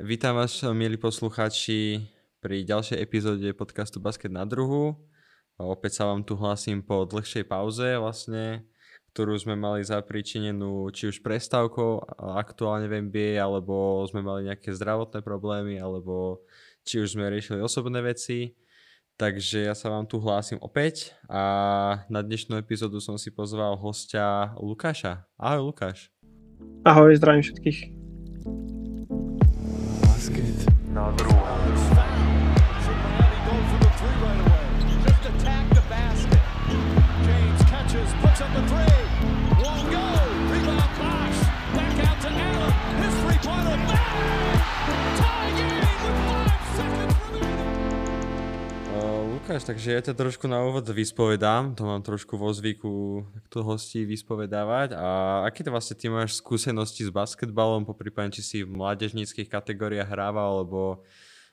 [0.00, 2.08] Vítam vás, milí poslucháči,
[2.40, 4.96] pri ďalšej epizóde podcastu Basket na druhu.
[5.60, 8.64] Opäť sa vám tu hlasím po dlhšej pauze, vlastne,
[9.12, 15.20] ktorú sme mali zapričinenú či už prestávkou aktuálne v NBA, alebo sme mali nejaké zdravotné
[15.20, 16.48] problémy, alebo
[16.80, 18.56] či už sme riešili osobné veci.
[19.20, 24.56] Takže ja sa vám tu hlásim opäť a na dnešnú epizódu som si pozval hostia
[24.56, 25.28] Lukáša.
[25.36, 26.08] Ahoj Lukáš.
[26.88, 27.99] Ahoj, zdravím všetkých.
[30.92, 31.99] Na druhou.
[49.50, 54.06] Lukáš, takže ja ťa trošku na úvod vyspovedám, to mám trošku vo zvyku takto hostí
[54.06, 54.94] vyspovedávať.
[54.94, 60.06] A aké to vlastne ty máš skúsenosti s basketbalom, poprípadne či si v mládežníckých kategóriách
[60.06, 61.02] hrával, alebo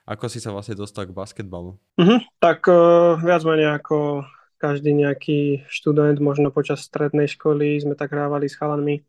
[0.06, 1.74] ako si sa vlastne dostal k basketbalu?
[1.98, 2.22] Uh-huh.
[2.38, 4.30] Tak uh, viac menej ako
[4.62, 9.02] každý nejaký študent, možno počas strednej školy sme tak hrávali s chalanmi,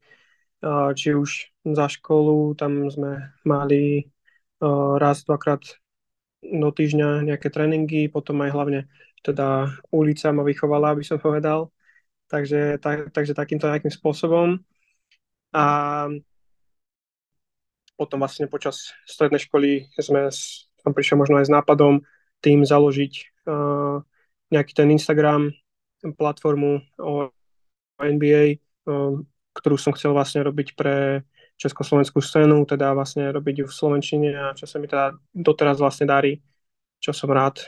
[0.65, 4.09] uh, či už za školu, tam sme mali
[4.65, 5.77] uh, raz, dvakrát
[6.43, 8.81] do týždňa nejaké tréningy, potom aj hlavne
[9.27, 11.71] teda ulica ma vychovala, aby som povedal.
[12.29, 14.61] Takže, tak, takže takýmto nejakým spôsobom.
[15.57, 15.65] A
[17.99, 20.31] potom vlastne počas strednej školy sme,
[20.79, 22.05] som prišiel možno aj s nápadom
[22.39, 23.99] tým založiť uh,
[24.55, 25.51] nejaký ten Instagram,
[26.15, 27.35] platformu o
[27.99, 29.19] NBA, uh,
[29.57, 31.27] ktorú som chcel vlastne robiť pre
[31.59, 36.07] československú scénu, teda vlastne robiť ju v Slovenčine a čo sa mi teda doteraz vlastne
[36.07, 36.39] darí,
[37.03, 37.67] čo som rád.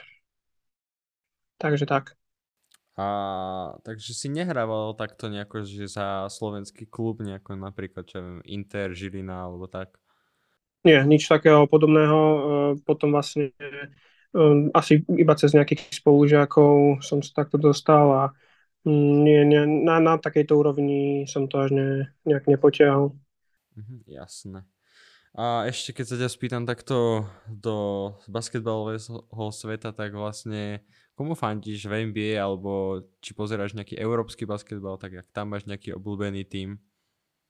[1.58, 2.14] Takže tak.
[3.00, 3.06] A
[3.82, 9.48] takže si nehrával takto nejako, že za slovenský klub, nejako napríklad, čo viem, Inter, Žilina
[9.48, 9.96] alebo tak?
[10.84, 12.18] Nie, nič takého podobného.
[12.18, 12.38] E,
[12.84, 13.52] potom vlastne
[14.32, 14.38] e,
[14.72, 18.24] asi iba cez nejakých spolužiakov som sa takto dostal a
[18.84, 21.88] mm, nie, nie, na, na takejto úrovni som to až ne,
[22.28, 23.16] nejak nepotiahol.
[23.80, 24.60] Mhm, jasné.
[25.30, 30.82] A ešte keď sa ťa spýtam takto do basketbalového sveta, tak vlastne
[31.14, 35.94] komu fandíš v NBA alebo či pozeráš nejaký európsky basketbal, tak jak tam máš nejaký
[35.94, 36.82] obľúbený tým?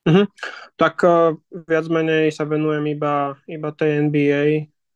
[0.05, 0.29] Uh-huh.
[0.77, 4.45] Tak uh, viac menej sa venujem iba, iba tej NBA.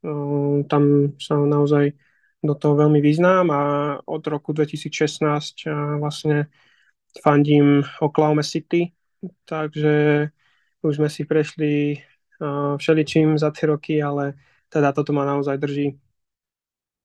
[0.05, 1.97] Uh, tam sa naozaj
[2.45, 3.63] do toho veľmi vyznám a
[4.05, 5.25] od roku 2016
[5.65, 6.53] uh, vlastne
[7.25, 8.93] fandím Oklahoma City,
[9.49, 10.29] takže
[10.85, 11.99] už sme si prešli
[12.41, 14.37] uh, všeličím za tie roky, ale
[14.69, 15.97] teda toto ma naozaj drží.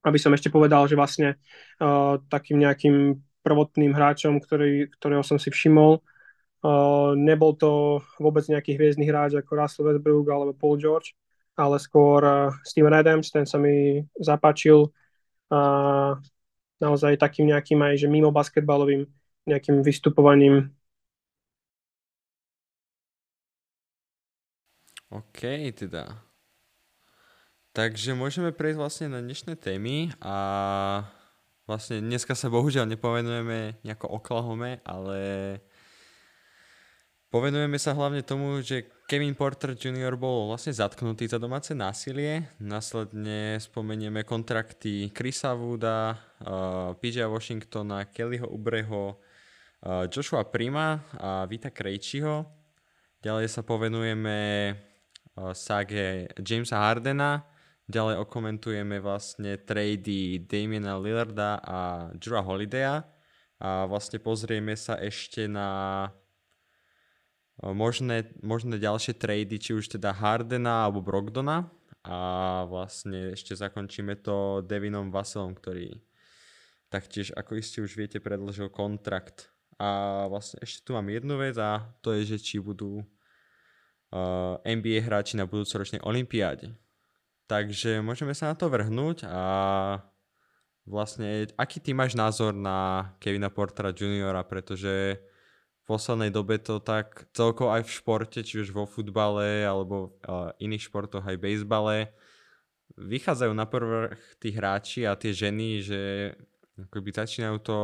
[0.03, 1.40] Aby som ešte povedal, že vlastne
[1.79, 8.75] uh, takým nejakým prvotným hráčom, ktorý, ktorého som si všimol, uh, nebol to vôbec nejaký
[8.75, 11.16] hviezdny hráč ako Russell Westbrook alebo Paul George,
[11.56, 16.12] ale skôr uh, Steven Adams, ten sa mi zapáčil uh,
[16.79, 19.03] naozaj takým nejakým aj, že mimo basketbalovým
[19.47, 20.72] nejakým vystupovaním
[25.09, 26.22] OK, teda.
[27.74, 30.38] Takže môžeme prejsť vlastne na dnešné témy a
[31.66, 35.18] vlastne dneska sa bohužiaľ nepovenujeme nejako Oklahome, ale
[37.34, 40.14] povenujeme sa hlavne tomu, že Kevin Porter Jr.
[40.14, 42.46] bol vlastne zatknutý za domáce násilie.
[42.62, 51.74] Následne spomenieme kontrakty Chrisa Wooda, uh, PJ Washingtona, Kellyho Ubreho, uh, Joshua Prima a Vita
[51.74, 52.46] Krejčiho.
[53.25, 54.38] Ďalej sa povenujeme
[55.53, 57.45] sage Jamesa Hardena.
[57.89, 61.79] Ďalej okomentujeme vlastne trady Damiena Lillarda a
[62.13, 63.01] Drewa Holidaya.
[63.59, 66.07] A vlastne pozrieme sa ešte na
[67.59, 71.67] možné, možné ďalšie trady, či už teda Hardena alebo Brogdona.
[72.06, 76.00] A vlastne ešte zakončíme to Devinom Vasilom, ktorý
[76.88, 79.51] taktiež, ako iste už viete, predložil kontrakt.
[79.79, 83.03] A vlastne ešte tu mám jednu vec a to je, že či budú
[84.66, 86.74] NBA hráči na budúcoročnej olympiáde.
[87.50, 89.44] Takže môžeme sa na to vrhnúť a
[90.86, 95.18] vlastne aký ty máš názor na Kevina Portera Juniora, pretože
[95.81, 100.54] v poslednej dobe to tak celkovo aj v športe, či už vo futbale alebo uh,
[100.62, 102.13] iných športoch, aj bejsbale,
[102.98, 106.01] vychádzajú na prvých tí hráči a tie ženy, že
[106.78, 107.78] akoby začínajú to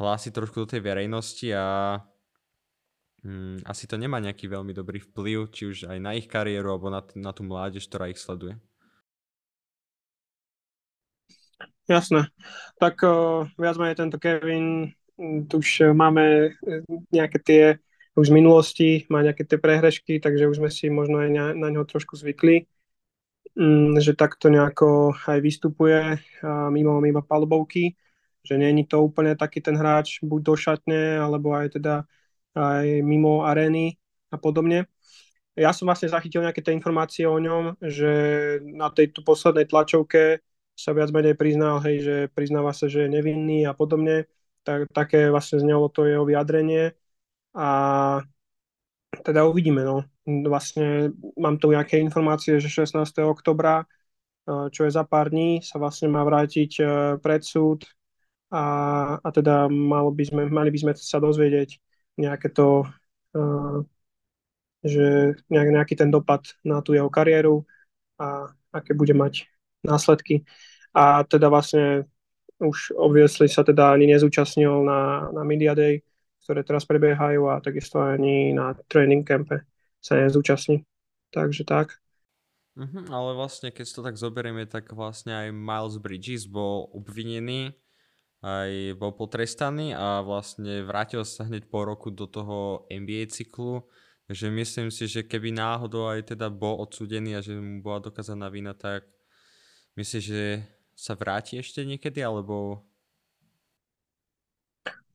[0.00, 2.00] hlásiť trošku do tej verejnosti a
[3.24, 6.92] hmm, asi to nemá nejaký veľmi dobrý vplyv, či už aj na ich kariéru, alebo
[6.92, 8.60] na, na tú mládež, ktorá ich sleduje.
[11.88, 12.32] Jasné.
[12.80, 14.92] Tak uh, viac menej tento Kevin,
[15.48, 16.82] tu už máme e,
[17.14, 17.62] nejaké tie
[18.14, 21.68] už z minulosti, má nejaké tie prehrešky, takže už sme si možno aj na, na
[21.70, 22.66] ňo trošku zvykli.
[23.58, 26.18] mm, že takto nejako aj vystupuje
[26.70, 27.94] mimo, mimo palubovky,
[28.42, 32.06] že není to úplne taký ten hráč buď do šatne, alebo aj teda
[32.54, 33.98] aj mimo arény
[34.30, 34.86] a podobne.
[35.54, 38.10] Ja som vlastne zachytil nejaké tie informácie o ňom, že
[38.66, 40.42] na tejto poslednej tlačovke
[40.74, 44.26] sa viac menej priznal, hej, že priznáva sa, že je nevinný a podobne.
[44.66, 46.98] Tak, také vlastne znelo to jeho vyjadrenie.
[47.54, 47.68] A
[49.22, 50.02] teda uvidíme, no.
[50.26, 53.22] Vlastne mám tu nejaké informácie, že 16.
[53.22, 53.86] oktobra,
[54.44, 56.84] čo je za pár dní, sa vlastne má vrátiť e,
[57.16, 57.88] pred súd
[58.52, 58.64] a,
[59.16, 61.80] a teda malo by sme, mali by sme sa dozvedieť
[62.18, 62.86] nejaké to,
[64.84, 67.64] že nejak, nejaký ten dopad na tú jeho kariéru
[68.20, 69.48] a aké bude mať
[69.80, 70.44] následky.
[70.94, 72.06] A teda vlastne
[72.62, 76.04] už obviesli sa teda ani nezúčastnil na, na Media Day,
[76.44, 79.66] ktoré teraz prebiehajú a takisto ani na training campe
[79.98, 80.84] sa nezúčastní.
[81.32, 81.98] Takže tak.
[82.74, 87.74] Uh-huh, ale vlastne, keď to tak zoberieme, tak vlastne aj Miles Bridges bol obvinený
[88.44, 93.88] aj bol potrestaný a vlastne vrátil sa hneď po roku do toho NBA cyklu.
[94.28, 98.52] Takže myslím si, že keby náhodou aj teda bol odsudený a že mu bola dokázaná
[98.52, 99.08] vina, tak
[99.96, 100.44] myslíš, že
[100.92, 102.84] sa vráti ešte niekedy, alebo...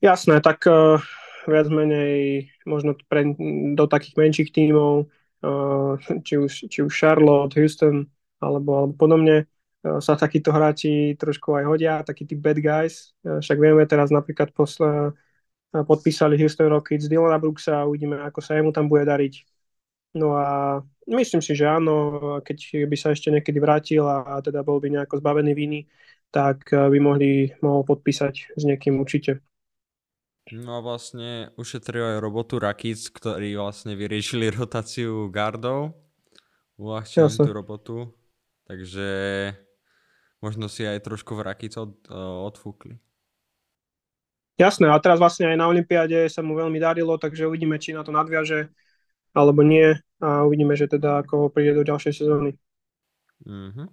[0.02, 0.98] Jasné, tak uh,
[1.46, 3.30] viac menej možno pre,
[3.74, 5.06] do takých menších tímov,
[5.46, 5.94] uh,
[6.26, 8.10] či, už, či už Charlotte, Houston
[8.40, 9.46] alebo, alebo podobne,
[9.80, 13.16] sa takíto hráči trošku aj hodia, takí tí bad guys.
[13.24, 15.16] E, však vieme teraz napríklad posle,
[15.72, 19.34] e, podpísali Houston Rockets Dylana Brooksa a uvidíme, ako sa jemu tam bude dariť.
[20.20, 24.82] No a myslím si, že áno, keď by sa ešte niekedy vrátil a teda bol
[24.82, 25.80] by nejako zbavený viny,
[26.34, 29.38] tak by mohli, mohol podpísať s niekým určite.
[30.50, 35.94] No a vlastne ušetril aj robotu Rakic, ktorí vlastne vyriešili rotáciu gardov.
[36.74, 37.96] Uľahčili tú robotu.
[38.66, 39.06] Takže
[40.40, 42.96] možno si aj trošku v rakic od, uh, odfúkli.
[44.60, 48.04] Jasné, a teraz vlastne aj na Olympiáde sa mu veľmi darilo, takže uvidíme, či na
[48.04, 48.68] to nadviaže
[49.32, 52.52] alebo nie a uvidíme, že teda ako príde do ďalšej sezóny.
[53.48, 53.88] Mm-hmm.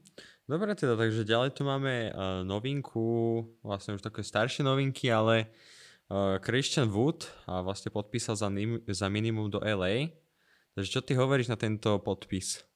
[0.47, 5.51] Dobre teda, takže ďalej tu máme uh, novinku, vlastne už také staršie novinky, ale
[6.11, 10.11] uh, Christian Wood a vlastne podpísal za, nim, za minimum do LA.
[10.75, 12.66] Takže čo ty hovoríš na tento podpis?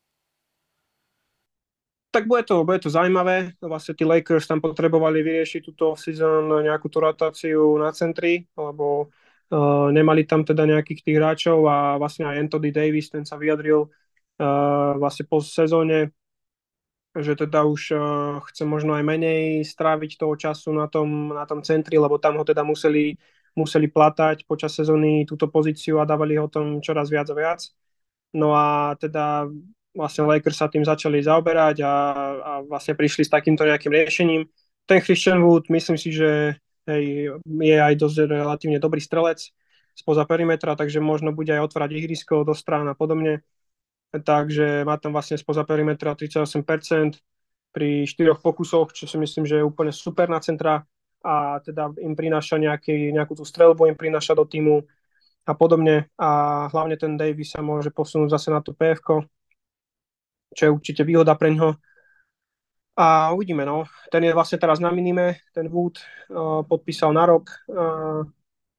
[2.12, 3.56] Tak bude to, bude to zaujímavé.
[3.64, 9.88] Vlastne tí Lakers tam potrebovali vyriešiť túto season nejakú tú rotáciu na centri, lebo uh,
[9.96, 15.00] nemali tam teda nejakých tých hráčov a vlastne aj Anthony Davis, ten sa vyjadril uh,
[15.00, 16.12] vlastne po sezóne,
[17.16, 18.04] že teda už uh,
[18.52, 22.44] chce možno aj menej stráviť toho času na tom, na tom centri, lebo tam ho
[22.44, 23.16] teda museli,
[23.56, 27.72] museli platať počas sezóny túto pozíciu a dávali ho tom čoraz viac a viac.
[28.36, 29.48] No a teda
[29.92, 31.94] vlastne Lakers sa tým začali zaoberať a,
[32.40, 34.42] a vlastne prišli s takýmto nejakým riešením.
[34.88, 36.56] Ten Christian Wood, myslím si, že
[36.88, 39.52] hej, je aj dosť relatívne dobrý strelec
[39.96, 43.44] spoza perimetra, takže možno bude aj otvárať ihrisko do strán a podobne.
[44.12, 47.20] Takže má tam vlastne spoza perimetra 38%
[47.72, 50.84] pri štyroch pokusoch, čo si myslím, že je úplne super na centra
[51.24, 54.84] a teda im prináša nejaký, nejakú tú strelbu, im prináša do týmu
[55.48, 56.12] a podobne.
[56.20, 59.24] A hlavne ten Davis sa môže posunúť zase na tú PFK,
[60.56, 61.76] čo je určite výhoda pre ňoho.
[63.00, 63.88] A uvidíme, no.
[64.12, 68.22] Ten je vlastne teraz na minime, ten Wood uh, podpísal na rok uh,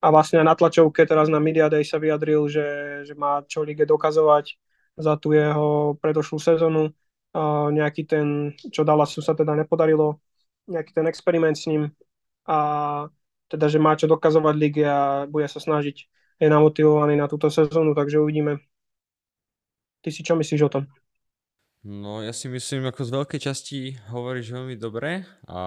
[0.02, 2.66] a vlastne na tlačovke teraz na Media Day sa vyjadril, že,
[3.08, 4.58] že má čo lige dokazovať
[5.00, 6.92] za tú jeho predošlú sezónu.
[7.32, 10.20] Uh, nejaký ten, čo Dallasu sa teda nepodarilo,
[10.68, 11.88] nejaký ten experiment s ním
[12.44, 13.08] a
[13.48, 15.96] teda, že má čo dokazovať lige a bude sa snažiť,
[16.40, 18.60] je namotivovaný na túto sezónu, takže uvidíme.
[20.02, 20.84] Ty si čo myslíš o tom?
[21.82, 23.78] No ja si myslím, ako z veľkej časti
[24.14, 25.60] hovoríš veľmi dobre a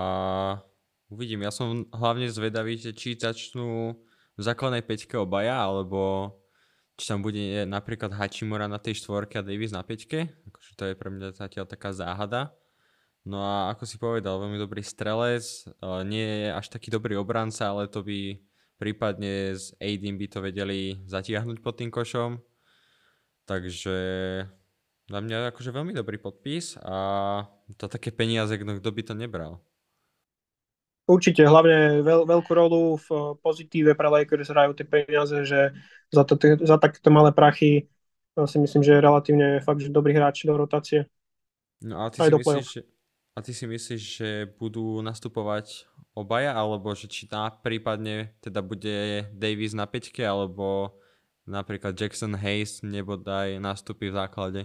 [1.12, 1.44] uvidím.
[1.44, 4.00] Ja som hlavne zvedavý, či začnú
[4.36, 6.32] v základnej peťke obaja, alebo
[6.96, 10.32] či tam bude napríklad Hachimura na tej štvorke a Davis na peťke.
[10.48, 12.56] Akože to je pre mňa zatiaľ taká záhada.
[13.28, 15.44] No a ako si povedal, veľmi dobrý strelec,
[16.08, 18.40] nie je až taký dobrý obranca, ale to by
[18.80, 22.40] prípadne s Aidim by to vedeli zatiahnuť pod tým košom.
[23.44, 23.98] Takže
[25.06, 27.46] za mňa akože veľmi dobrý podpis a
[27.78, 29.62] to také peniaze, no kto by to nebral.
[31.06, 35.70] Určite, hlavne veľ, veľkú rolu v pozitíve pre Lakers hrajú tie peniaze, že
[36.10, 36.34] za, to,
[36.66, 37.86] za takéto malé prachy
[38.44, 41.06] si myslím, že je relatívne fakt, že dobrý hráč do rotácie.
[41.86, 42.82] No a ty, si myslíš, že,
[43.38, 45.86] a ty si myslíš, že budú nastupovať
[46.18, 50.98] obaja, alebo že či tá prípadne teda bude Davis na peťke, alebo
[51.46, 54.62] napríklad Jackson Hayes nebodaj nastupí v základe?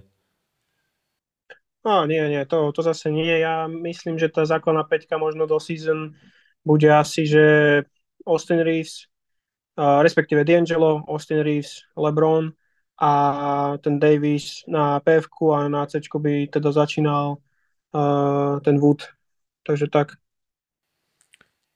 [1.81, 3.41] No, nie, nie, to, to zase nie.
[3.41, 6.13] Ja myslím, že tá základná peťka možno do season
[6.61, 7.45] bude asi, že
[8.29, 9.09] Austin Reeves,
[9.81, 12.53] uh, respektíve D'Angelo, Austin Reeves, LeBron
[13.01, 13.11] a
[13.81, 15.25] ten Davis na pf
[15.57, 17.41] a na c by teda začínal
[17.97, 19.09] uh, ten Wood.
[19.65, 20.21] Takže tak.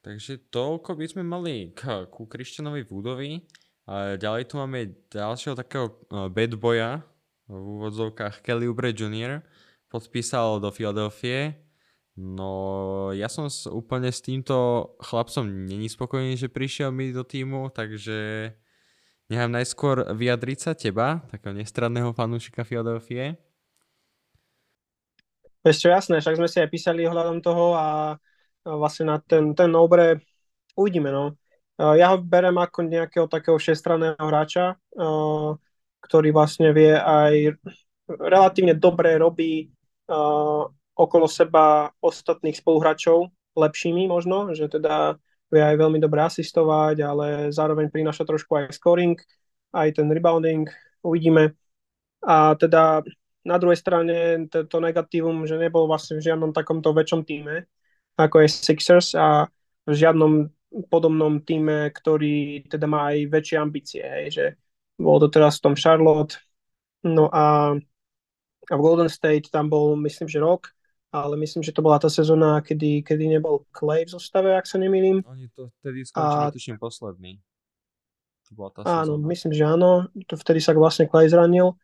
[0.04, 3.40] Takže toľko by sme mali k, ku Christianovi Woodovi.
[3.88, 5.96] A ďalej tu máme ďalšieho takého
[6.28, 7.00] bad boya
[7.48, 9.40] v úvodzovkách Kelly Oubre Jr.
[9.94, 11.54] Podpísal do Filadelfie.
[12.18, 17.70] No, ja som s, úplne s týmto chlapcom není spokojný, že prišiel mi do týmu,
[17.70, 18.50] takže
[19.30, 23.38] nechám najskôr vyjadriť sa teba, takého nestranného fanúšika Filadelfie.
[25.62, 28.18] Ešte jasné, však sme si aj písali ohľadom toho a
[28.66, 30.26] vlastne na ten, ten obre
[30.74, 31.38] uvidíme, no.
[31.78, 34.74] Ja ho berem ako nejakého takého všestranného hráča,
[36.02, 37.62] ktorý vlastne vie aj
[38.10, 39.73] relatívne dobre robí
[40.94, 45.16] okolo seba ostatných spoluhráčov lepšími možno, že teda
[45.50, 49.14] vie aj veľmi dobre asistovať, ale zároveň prináša trošku aj scoring,
[49.70, 50.66] aj ten rebounding,
[51.06, 51.54] uvidíme.
[52.24, 53.06] A teda
[53.44, 57.68] na druhej strane to, to negatívum, že nebol vlastne v žiadnom takomto väčšom týme,
[58.16, 59.46] ako je Sixers a
[59.84, 60.48] v žiadnom
[60.90, 64.44] podobnom týme, ktorý teda má aj väčšie ambície, hej, že
[64.98, 66.40] bol to teraz v tom Charlotte,
[67.06, 67.76] no a,
[68.70, 70.72] a v Golden State tam bol, myslím, že rok,
[71.14, 74.82] ale myslím, že to bola tá sezóna, kedy, kedy nebol Clay v zostave, ak sa
[74.82, 75.22] nemýlim.
[75.22, 76.54] Oni to vtedy skončili, a...
[76.54, 77.38] tuším, posledný.
[78.50, 79.28] To bola tá áno, sezóna.
[79.30, 79.92] myslím, že áno.
[80.26, 81.78] To vtedy sa vlastne Clay zranil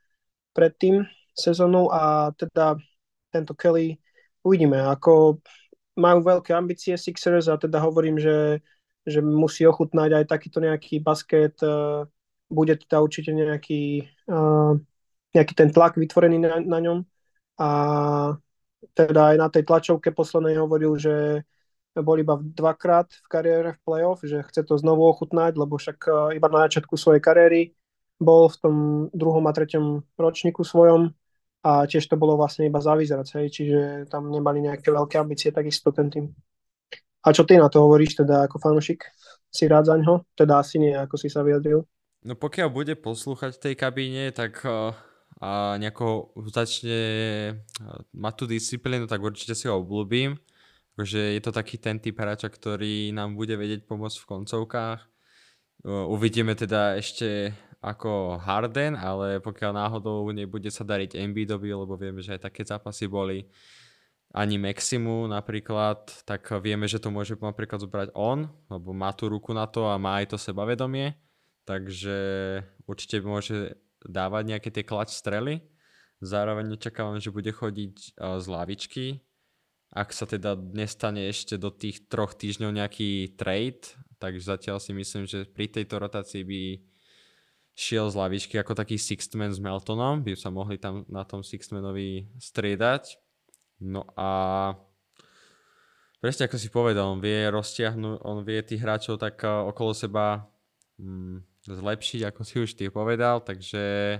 [0.51, 2.75] predtým sezónou a teda
[3.31, 4.03] tento Kelly
[4.43, 5.39] uvidíme, ako
[5.95, 8.59] majú veľké ambície Sixers a teda hovorím, že,
[9.07, 12.03] že musí ochutnať aj takýto nejaký basket, uh,
[12.51, 14.75] bude teda určite nejaký, uh,
[15.35, 16.99] nejaký ten tlak vytvorený na, na ňom
[17.61, 17.69] a
[18.97, 21.45] teda aj na tej tlačovke poslednej hovoril, že
[21.99, 26.15] bol iba dvakrát v kariére v playoff, že chce to znovu ochutnať, lebo však uh,
[26.33, 27.75] iba na začiatku svojej kariéry
[28.21, 28.77] bol v tom
[29.11, 31.13] druhom a treťom ročníku svojom
[31.61, 35.93] a tiež to bolo vlastne iba za hej, čiže tam nemali nejaké veľké ambície, takisto
[35.93, 36.33] ten tým.
[37.21, 39.05] A čo ty na to hovoríš, teda ako fanúšik?
[39.53, 40.25] Si rád za ňo?
[40.33, 41.85] Teda asi nie, ako si sa vyjadril.
[42.25, 44.97] No pokiaľ bude poslúchať v tej kabíne, tak uh,
[45.41, 47.01] a nejako začne
[48.13, 50.37] mať tú disciplínu, tak určite si ho obľúbim.
[51.01, 55.01] Takže je to taký ten typ hráča, ktorý nám bude vedieť pomôcť v koncovkách.
[55.89, 62.37] Uvidíme teda ešte ako Harden, ale pokiaľ náhodou nebude sa dariť Embiidovi, lebo vieme, že
[62.37, 63.49] aj také zápasy boli
[64.37, 69.57] ani Maximu napríklad, tak vieme, že to môže napríklad zobrať on, lebo má tú ruku
[69.57, 71.17] na to a má aj to sebavedomie,
[71.65, 72.21] takže
[72.85, 75.65] určite môže dávať nejaké tie klač strely.
[76.21, 79.25] Zároveň nečakávam, že bude chodiť z lavičky,
[79.91, 85.27] ak sa teda nestane ešte do tých troch týždňov nejaký trade, takže zatiaľ si myslím,
[85.27, 86.63] že pri tejto rotácii by
[87.75, 91.43] šiel z lavičky ako taký sixth man s Meltonom, by sa mohli tam na tom
[91.43, 93.19] sixthmanovi striedať.
[93.83, 94.79] No a
[96.23, 100.47] presne ako si povedal, on vie roztiahnuť, on vie tých hráčov tak uh, okolo seba
[101.03, 104.17] mm, zlepšiť, ako si už ty povedal, takže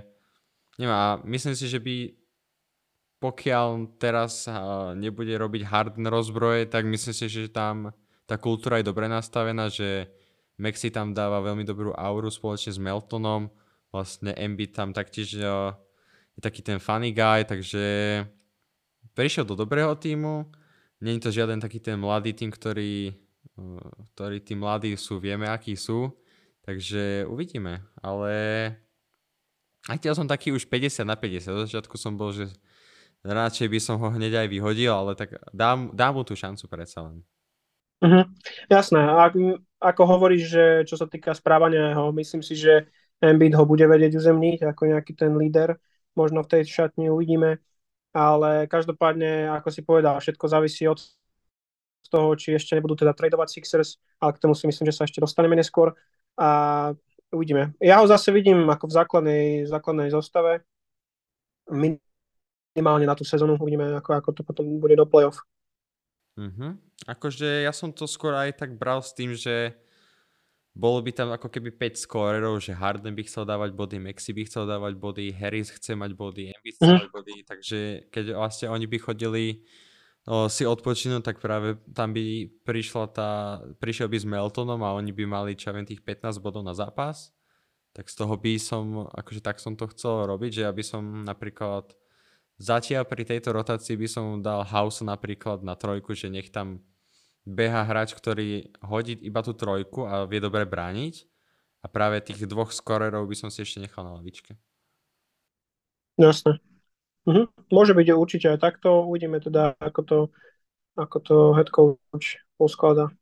[0.79, 2.15] nemá, myslím si, že by
[3.21, 4.49] pokiaľ teraz
[4.97, 7.93] nebude robiť hard rozbroje, tak myslím si, že tam
[8.25, 10.09] tá kultúra je dobre nastavená, že
[10.57, 13.49] Maxi tam dáva veľmi dobrú auru spoločne s Meltonom.
[13.93, 15.45] Vlastne MB tam taktiež je
[16.41, 17.81] taký ten funny guy, takže
[19.13, 20.49] prišiel do dobrého týmu.
[21.01, 23.13] Není to žiaden taký ten mladý tým, ktorý,
[23.57, 26.13] uh, ktorý tí mladí sú, vieme akí sú.
[26.65, 27.81] Takže uvidíme.
[28.01, 28.33] Ale
[29.89, 31.49] aj som taký už 50 na 50.
[31.49, 32.49] Do začiatku som bol, že
[33.25, 37.05] radšej by som ho hneď aj vyhodil, ale tak dám, dám mu tú šancu predsa
[37.05, 37.25] len.
[38.01, 38.25] Uh-huh.
[38.69, 39.01] Jasné.
[39.01, 39.29] A
[39.81, 42.89] ako hovoríš, že čo sa týka správania jeho, myslím si, že
[43.21, 45.77] Embiid ho bude vedieť uzemniť ako nejaký ten líder.
[46.17, 47.61] Možno v tej šatni uvidíme.
[48.11, 50.99] Ale každopádne, ako si povedal, všetko závisí od
[52.11, 55.23] toho, či ešte nebudú teda tradovať Sixers, ale k tomu si myslím, že sa ešte
[55.23, 55.95] dostaneme neskôr.
[56.39, 56.47] A
[57.31, 57.73] uvidíme.
[57.79, 60.63] Ja ho zase vidím ako v základnej, základnej zostave.
[61.71, 65.39] Minimálne na tú sezónu uvidíme, ako, ako to potom bude do playoff.
[66.39, 66.75] Uh-huh.
[67.07, 69.75] Akože ja som to skôr aj tak bral s tým, že
[70.71, 74.47] bolo by tam ako keby 5 skorerov, že Harden by chcel dávať body, Maxi by
[74.47, 77.01] chcel dávať body, Harris chce mať body, Embiid chce uh-huh.
[77.03, 79.67] mať body, takže keď vlastne oni by chodili
[80.25, 83.31] si odpočinúť, tak práve tam by prišla tá,
[83.81, 87.33] prišiel by s Meltonom a oni by mali čo viem tých 15 bodov na zápas,
[87.91, 91.89] tak z toho by som, akože tak som to chcel robiť, že aby som napríklad
[92.61, 96.85] zatiaľ pri tejto rotácii by som dal House napríklad na trojku, že nech tam
[97.41, 101.25] beha hráč, ktorý hodí iba tú trojku a vie dobre brániť.
[101.81, 104.53] A práve tých dvoch skorerov by som si ešte nechal na lavičke.
[106.21, 106.61] Jasné.
[107.29, 107.53] Mhm.
[107.69, 109.05] Môže byť určite aj takto.
[109.05, 110.17] Uvidíme teda, ako to,
[110.97, 113.13] ako to head coach poskladá.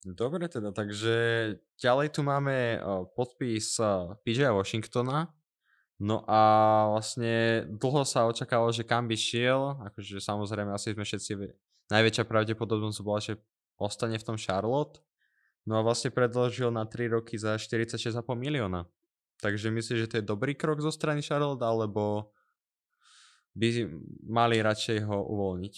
[0.00, 1.14] Dobre teda, takže
[1.76, 2.80] ďalej tu máme
[3.12, 3.76] podpis
[4.24, 5.28] PJ Washingtona.
[6.00, 6.40] No a
[6.96, 11.32] vlastne dlho sa očakalo, že kam by šiel, akože samozrejme asi sme všetci,
[11.92, 13.36] najväčšia pravdepodobnosť bola, že
[13.76, 15.04] ostane v tom Charlotte.
[15.68, 18.88] No a vlastne predložil na 3 roky za 46,5 milióna.
[19.44, 22.32] Takže myslíš, že to je dobrý krok zo strany Charlotte, alebo
[23.54, 23.68] by
[24.26, 25.74] mali radšej ho uvoľniť?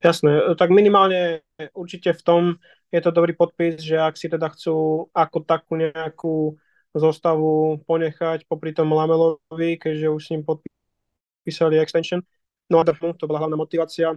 [0.00, 1.44] Jasné, tak minimálne
[1.76, 2.42] určite v tom
[2.88, 6.56] je to dobrý podpis, že ak si teda chcú ako takú nejakú
[6.96, 12.24] zostavu ponechať popri tom Lamelovi, keďže už s ním podpísali extension.
[12.72, 14.16] No a to bola hlavná motivácia.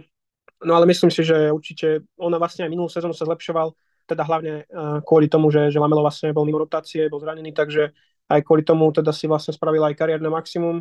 [0.64, 3.76] No ale myslím si, že určite ona vlastne aj minulú sezónu sa zlepšoval,
[4.08, 7.92] teda hlavne uh, kvôli tomu, že, že Lamelo vlastne bol mimo rotácie, bol zranený, takže
[8.32, 10.80] aj kvôli tomu teda si vlastne spravil aj kariérne maximum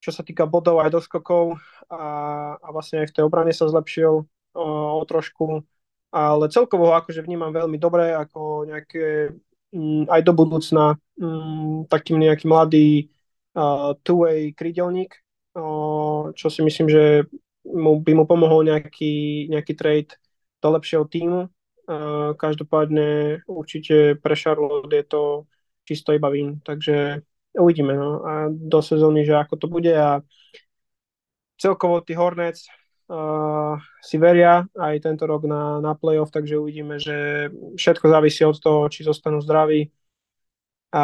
[0.00, 1.60] čo sa týka bodov aj doskokov
[1.92, 2.02] a,
[2.56, 4.24] a vlastne aj v tej obrane sa zlepšil
[4.56, 4.66] o,
[4.96, 5.60] o trošku,
[6.10, 9.36] ale celkovo ho akože vnímam veľmi dobre, ako nejaké
[9.76, 10.84] m, mm, aj do budúcna
[11.20, 12.88] m, mm, takým nejaký mladý
[13.54, 15.20] uh, two-way krydelník,
[15.54, 17.04] uh, čo si myslím, že
[17.68, 20.16] mu, by mu pomohol nejaký, nejaký trade
[20.64, 21.52] do lepšieho týmu.
[21.90, 25.22] Uh, každopádne určite pre Charlotte je to
[25.82, 27.26] čisto iba vín, takže
[27.58, 30.22] uvidíme no, a do sezóny, že ako to bude a
[31.60, 32.64] celkovo tí Hornets
[33.10, 38.56] uh, si veria aj tento rok na, na playoff, takže uvidíme, že všetko závisí od
[38.56, 39.92] toho, či zostanú zdraví
[40.94, 41.02] a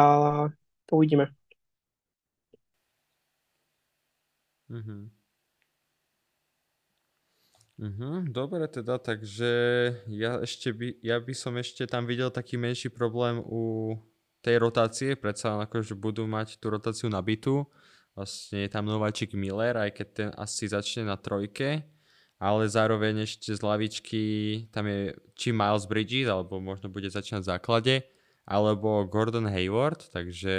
[0.91, 1.31] uvidíme.
[4.69, 5.11] Mhm.
[7.77, 9.45] Mhm, dobre teda, takže
[10.09, 13.93] ja, ešte by, ja by som ešte tam videl taký menší problém u
[14.41, 17.65] tej rotácie, predsa akože budú mať tú rotáciu nabitú.
[18.17, 21.85] Vlastne je tam nováčik Miller, aj keď ten asi začne na trojke,
[22.41, 24.23] ale zároveň ešte z lavičky
[24.73, 27.95] tam je či Miles Bridges, alebo možno bude začínať v základe,
[28.49, 30.55] alebo Gordon Hayward, takže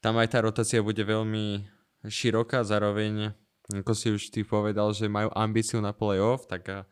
[0.00, 1.68] tam aj tá rotácia bude veľmi
[2.08, 3.36] široká, zároveň
[3.70, 6.90] ako si už ty povedal, že majú ambíciu na playoff, tak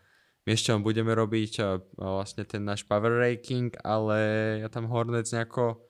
[0.48, 4.16] Miešťom budeme robiť vlastne ten náš power ranking, ale
[4.64, 5.84] ja tam Hornets nejako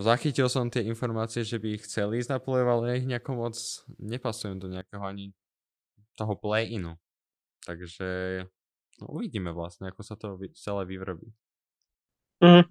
[0.00, 3.56] zachytil som tie informácie, že by ich chceli ísť na play ale ich nejako moc
[4.00, 5.36] nepasujem do nejakého ani
[6.16, 6.96] toho play-inu.
[7.68, 8.08] Takže
[9.04, 11.28] no, uvidíme vlastne, ako sa to celé vyvrobí.
[12.40, 12.64] Mm.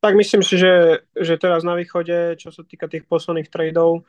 [0.00, 4.04] Tak myslím si, že, že teraz na východe, čo sa týka tých posledných tradeov,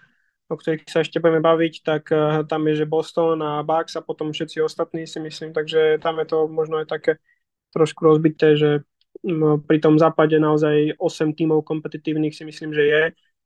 [0.52, 4.04] o ktorých sa ešte budeme baviť, tak uh, tam je, že Boston a Bucks a
[4.04, 7.24] potom všetci ostatní si myslím, takže tam je to možno aj také
[7.72, 8.84] trošku rozbité, že
[9.24, 13.02] um, pri tom západe naozaj 8 tímov kompetitívnych si myslím, že je,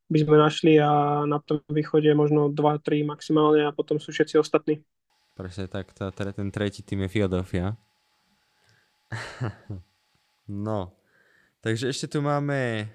[0.09, 4.81] by sme našli a na tom východe možno 2-3 maximálne a potom sú všetci ostatní.
[5.37, 7.77] Presne tak, tá, teda ten tretí tým je Philadelphia.
[10.49, 10.93] no,
[11.61, 12.89] takže ešte tu máme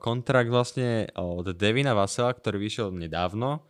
[0.00, 3.68] kontrakt vlastne od Devina Vasela, ktorý vyšiel nedávno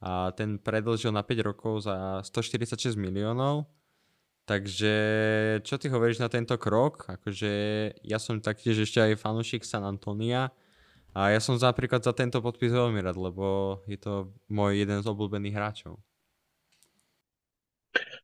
[0.00, 3.66] a ten predlžil na 5 rokov za 146 miliónov.
[4.48, 4.94] Takže
[5.62, 7.06] čo ty hovoríš na tento krok?
[7.06, 7.52] Akože
[8.02, 10.50] ja som taktiež ešte aj fanúšik San Antonia
[11.14, 15.06] a ja som napríklad za tento podpis veľmi rád, lebo je to môj jeden z
[15.06, 15.98] obľúbených hráčov.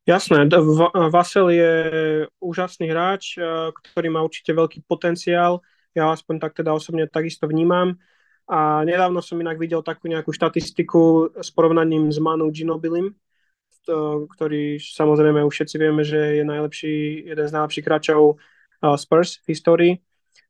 [0.06, 0.46] Jasné,
[1.10, 1.72] Vasel je
[2.38, 3.42] úžasný hráč,
[3.90, 5.58] ktorý má určite veľký potenciál
[5.96, 7.96] ja aspoň tak teda osobne takisto vnímam.
[8.46, 13.11] A nedávno som inak videl takú nejakú štatistiku s porovnaním s Manu Ginobilim,
[14.30, 18.38] ktorý samozrejme už všetci vieme, že je najlepší, jeden z najlepších hráčov
[19.00, 19.92] Spurs v histórii.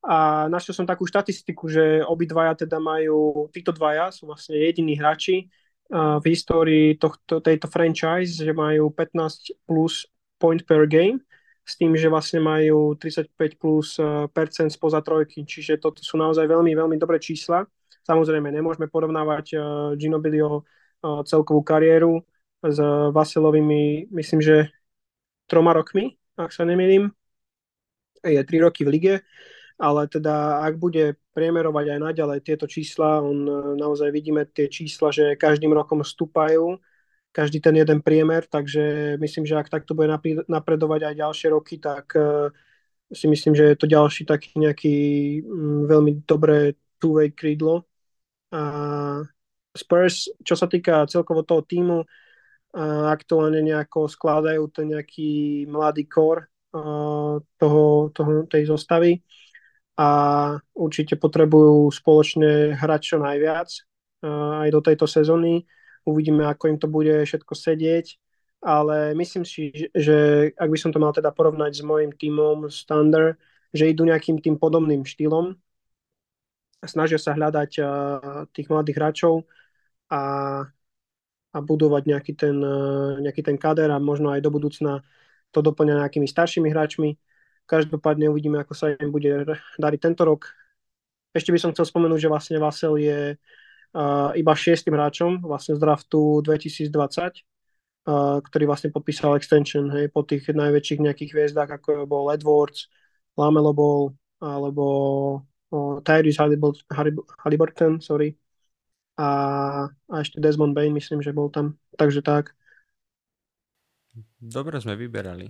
[0.05, 5.49] A našiel som takú štatistiku, že obidvaja teda majú, títo dvaja sú vlastne jediní hráči
[5.95, 10.05] v histórii tohto, tejto franchise, že majú 15 plus
[10.37, 11.23] point per game
[11.67, 16.47] s tým, že vlastne majú 35 plus eh, percent spoza trojky, čiže toto sú naozaj
[16.47, 17.67] veľmi, veľmi dobré čísla.
[18.07, 19.63] Samozrejme, nemôžeme porovnávať uh,
[19.99, 22.23] Ginobilio uh, celkovú kariéru
[22.63, 22.79] s
[23.11, 24.71] Vaselovými, myslím, že
[25.51, 27.11] troma rokmi, ak sa nemýlim.
[28.23, 29.15] Je tri roky v lige,
[29.75, 33.43] ale teda ak bude priemerovať aj naďalej tieto čísla, on
[33.75, 36.79] naozaj vidíme tie čísla, že každým rokom stúpajú
[37.37, 40.09] každý ten jeden priemer, takže myslím, že ak takto bude
[40.49, 42.49] napredovať aj ďalšie roky, tak uh,
[43.13, 44.97] si myslím, že je to ďalší taký nejaký
[45.45, 47.85] um, veľmi dobré two-way krídlo
[48.49, 49.21] A
[49.77, 52.01] Spurs, čo sa týka celkovo toho týmu,
[53.13, 56.49] aktuálne nejako skladajú ten nejaký mladý kor
[57.57, 59.21] toho, toho, tej zostavy
[59.97, 60.09] a
[60.77, 63.69] určite potrebujú spoločne hrať čo najviac
[64.65, 65.65] aj do tejto sezóny.
[66.07, 68.15] Uvidíme, ako im to bude všetko sedieť,
[68.63, 73.35] ale myslím si, že ak by som to mal teda porovnať s mojim tímom Thunder,
[73.75, 75.59] že idú nejakým tým podobným štýlom,
[76.87, 77.71] snažia sa hľadať
[78.55, 79.51] tých mladých hráčov
[80.07, 80.23] a,
[81.51, 82.55] a budovať nejaký ten,
[83.27, 85.03] nejaký ten kader a možno aj do budúcna
[85.51, 87.19] to doplňa nejakými staršími hráčmi.
[87.67, 89.43] Každopádne uvidíme, ako sa im bude
[89.83, 90.55] dariť tento rok.
[91.35, 93.66] Ešte by som chcel spomenúť, že vlastne Vasel je uh,
[94.37, 100.53] iba šiestým hráčom vlastne z draftu 2020, uh, ktorý vlastne podpísal extension hej, po tých
[100.53, 102.93] najväčších nejakých hviezdách, ako bol Edwards,
[103.37, 104.05] Lamelo Ball,
[104.41, 104.85] alebo
[105.73, 106.45] uh, Tyrese
[107.41, 108.37] Halliburton, sorry,
[109.17, 109.29] a,
[109.89, 111.81] a ešte Desmond Bain, myslím, že bol tam.
[111.97, 112.53] Takže tak.
[114.37, 115.49] Dobre sme vyberali.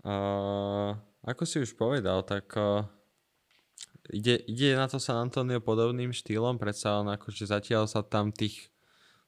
[0.00, 2.88] Uh, ako si už povedal, tak uh,
[4.12, 8.70] ide, ide na to San Antonio podobným štýlom, predsa len akože zatiaľ sa tam tých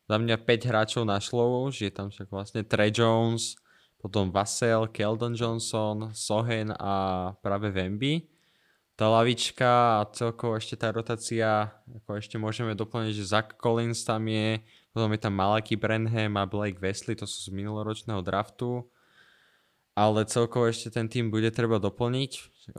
[0.08, 3.60] za mňa 5 hráčov našlo už, je tam však vlastne Trey Jones,
[4.00, 8.24] potom Vassell, Keldon Johnson, Sohen a práve Wemby.
[8.98, 11.70] Tá lavička a celkovo ešte tá rotácia,
[12.02, 14.58] ako ešte môžeme doplniť, že Zach Collins tam je,
[14.90, 18.88] potom je tam Malaky Brenham a Blake Wesley, to sú z minuloročného draftu
[19.98, 22.32] ale celkovo ešte ten tým bude treba doplniť.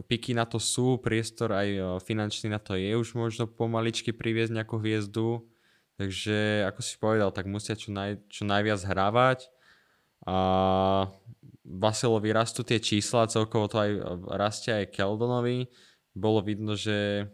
[0.08, 4.80] Piky na to sú, priestor aj finančný na to je už možno pomaličky priviesť nejakú
[4.80, 5.44] hviezdu.
[6.00, 9.52] Takže ako si povedal, tak musia čo, naj, čo najviac hrávať.
[10.24, 11.12] A
[11.68, 13.92] Vaselovi rastú tie čísla, celkovo to aj
[14.32, 15.68] rastie aj Keldonovi.
[16.16, 17.28] Bolo vidno, že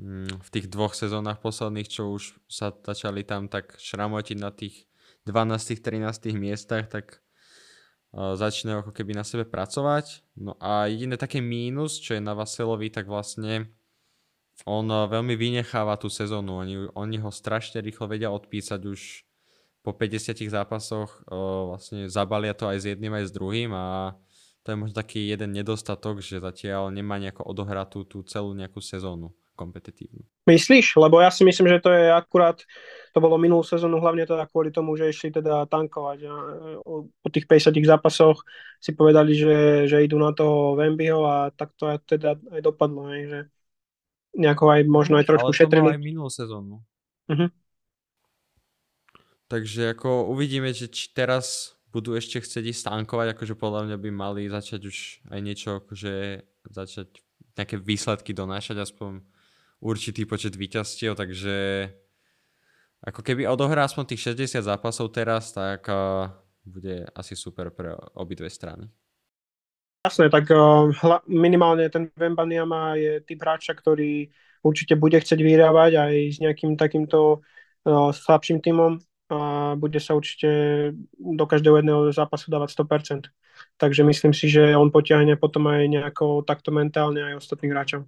[0.00, 4.88] mm, v tých dvoch sezónach posledných, čo už sa začali tam tak šramotiť na tých
[5.28, 5.76] 12.
[5.84, 6.32] 13.
[6.32, 7.20] miestach, tak
[8.14, 10.22] začínajú ako keby na sebe pracovať.
[10.36, 13.72] No a jediné také mínus, čo je na Vaselovi, tak vlastne
[14.64, 16.60] on veľmi vynecháva tú sezónu.
[16.60, 19.26] Oni, oni ho strašne rýchlo vedia odpísať už
[19.86, 24.18] po 50 zápasoch vlastne zabalia to aj s jedným aj s druhým a
[24.66, 29.30] to je možno taký jeden nedostatok, že zatiaľ nemá nejako odohratú tú celú nejakú sezónu
[29.54, 30.26] kompetitívnu.
[30.50, 30.98] Myslíš?
[30.98, 32.58] Lebo ja si myslím, že to je akurát,
[33.16, 36.18] to bolo minulú sezónu hlavne teda kvôli tomu, že išli teda tankovať.
[36.28, 36.34] A
[36.84, 38.44] po tých 50 zápasoch
[38.76, 43.08] si povedali, že, že idú na toho Wembyho a tak to aj teda aj dopadlo,
[43.08, 43.40] aj, že
[44.36, 45.96] nejako aj možno aj trošku Ale šetrili.
[45.96, 46.84] aj minulú sezónu.
[47.32, 47.48] Uh-huh.
[49.48, 54.10] Takže ako uvidíme, že či teraz budú ešte chcieť ísť tankovať, akože podľa mňa by
[54.12, 54.96] mali začať už
[55.32, 57.24] aj niečo, akože začať
[57.56, 59.24] nejaké výsledky donášať aspoň
[59.80, 61.56] určitý počet výťastiev, takže
[63.06, 66.26] ako keby odohrá aspoň tých 60 zápasov teraz, tak uh,
[66.66, 68.90] bude asi super pre obidve strany.
[70.02, 70.90] Jasné, tak uh,
[71.30, 74.26] minimálne ten Vembanyama je typ hráča, ktorý
[74.66, 77.42] určite bude chcieť vyhrávať aj s nejakým takýmto
[77.86, 80.50] uh, slabším týmom a bude sa určite
[81.18, 83.26] do každého jedného zápasu dávať 100%.
[83.74, 88.06] Takže myslím si, že on potiahne potom aj nejako takto mentálne aj ostatných hráčov.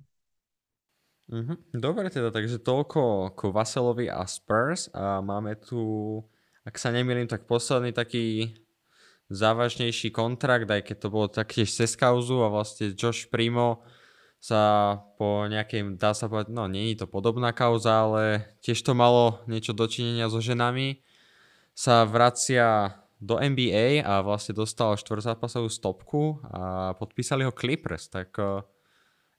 [1.29, 1.61] Uh-huh.
[1.77, 6.25] Dobre teda, takže toľko k Vaselovi a Spurs a máme tu,
[6.65, 8.57] ak sa nemýlim, tak posledný taký
[9.29, 13.85] závažnejší kontrakt, aj keď to bolo taktiež cez kauzu a vlastne Josh Primo
[14.41, 18.97] sa po nejakej, dá sa povedať, no nie je to podobná kauza, ale tiež to
[18.97, 21.05] malo niečo dočinenia so ženami,
[21.77, 28.33] sa vracia do NBA a vlastne dostal štvrzápasovú stopku a podpísali ho Clippers, tak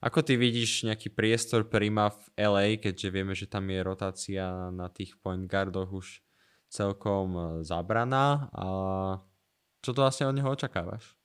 [0.00, 4.88] ako ty vidíš nejaký priestor Prima v LA, keďže vieme, že tam je rotácia na
[4.88, 6.24] tých point guardoch už
[6.72, 8.66] celkom e, zabraná a
[9.84, 11.16] čo to vlastne od neho očakávaš?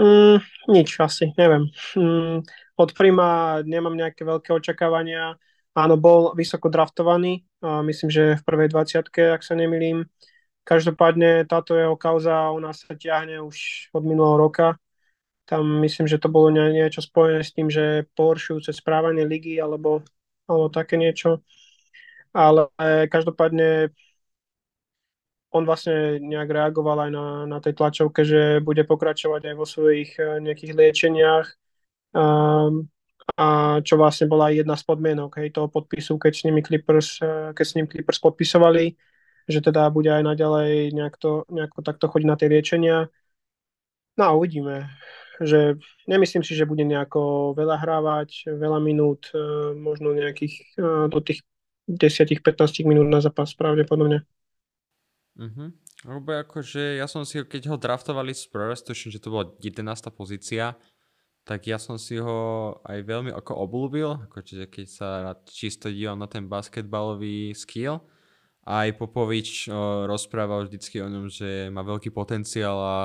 [0.00, 0.40] Mm,
[0.72, 1.68] nič asi, neviem.
[1.92, 2.40] Mm,
[2.80, 5.36] od Prima nemám nejaké veľké očakávania.
[5.76, 10.08] Áno, bol vysoko draftovaný, a myslím, že v prvej 20 ak sa nemilím.
[10.64, 14.80] Každopádne táto jeho kauza u nás sa ťahne už od minulého roka
[15.50, 18.06] tam myslím, že to bolo niečo spojené s tým, že
[18.62, 20.06] cez správanie ligy alebo,
[20.46, 21.42] alebo také niečo.
[22.30, 22.70] Ale
[23.10, 23.90] každopádne
[25.50, 30.14] on vlastne nejak reagoval aj na, na tej tlačovke, že bude pokračovať aj vo svojich
[30.18, 31.46] eh, nejakých liečeniach
[32.14, 32.86] um,
[33.34, 37.50] a čo vlastne bola jedna z podmienok hej, toho podpisu, keď s nimi Clippers, eh,
[37.50, 38.94] keď s ním Clippers podpisovali,
[39.50, 43.10] že teda bude aj naďalej nejak to, nejako takto chodiť na tie liečenia.
[44.14, 44.86] No a uvidíme
[45.40, 51.18] že nemyslím si, že bude nejako veľa hrávať, veľa minút, e, možno nejakých e, do
[51.24, 51.40] tých
[51.88, 54.22] 10-15 minút na zápas pravdepodobne.
[55.40, 55.72] Mhm.
[56.00, 59.84] Lebo akože ja som si keď ho draftovali z Spurs, že to bola 11.
[60.08, 60.76] pozícia,
[61.44, 66.16] tak ja som si ho aj veľmi ako obľúbil, akože keď sa rád čisto dívam
[66.20, 68.00] na ten basketbalový skill.
[68.64, 72.98] Aj Popovič o, rozprával vždycky o ňom, že má veľký potenciál a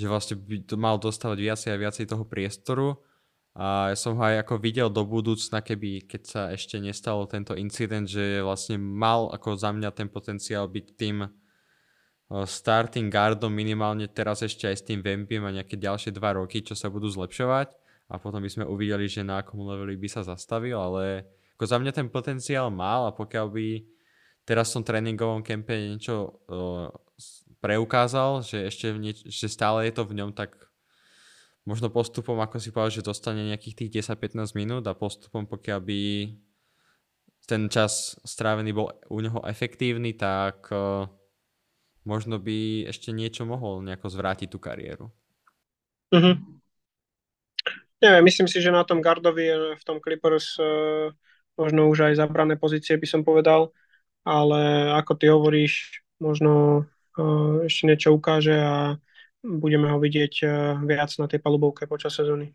[0.00, 2.96] že vlastne by to mal dostávať viacej a viacej toho priestoru.
[3.52, 7.52] A ja som ho aj ako videl do budúcna, keby, keď sa ešte nestalo tento
[7.52, 11.28] incident, že vlastne mal ako za mňa ten potenciál byť tým
[12.30, 16.78] starting guardom minimálne teraz ešte aj s tým Vempim a nejaké ďalšie dva roky, čo
[16.78, 17.74] sa budú zlepšovať
[18.10, 21.78] a potom by sme uvideli, že na akom leveli by sa zastavil, ale ako za
[21.78, 23.66] mňa ten potenciál mal a pokiaľ by
[24.42, 26.90] teraz v tom tréningovom kempe niečo uh,
[27.60, 30.56] preukázal, že ešte nieč- že stále je to v ňom, tak
[31.68, 36.00] možno postupom, ako si povedal, že dostane nejakých tých 10-15 minút a postupom, pokiaľ by
[37.44, 41.04] ten čas strávený bol u neho efektívny, tak uh,
[42.06, 45.12] možno by ešte niečo mohol nejako zvrátiť tú kariéru.
[46.10, 46.34] Mm-hmm.
[48.00, 51.12] Neviem, myslím si, že na tom Gardovi v tom Clippers uh,
[51.60, 53.76] možno už aj zabrané pozície by som povedal,
[54.24, 56.84] ale ako ty hovoríš, možno
[57.64, 58.96] ešte niečo ukáže a
[59.40, 60.34] budeme ho vidieť
[60.84, 62.52] viac na tej palubovke počas sezóny.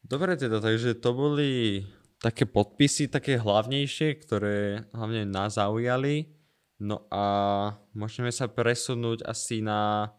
[0.00, 1.84] Dobre teda, takže to boli
[2.18, 6.32] také podpisy, také hlavnejšie, ktoré hlavne nás zaujali.
[6.78, 7.24] No a
[7.94, 10.14] môžeme sa presunúť asi na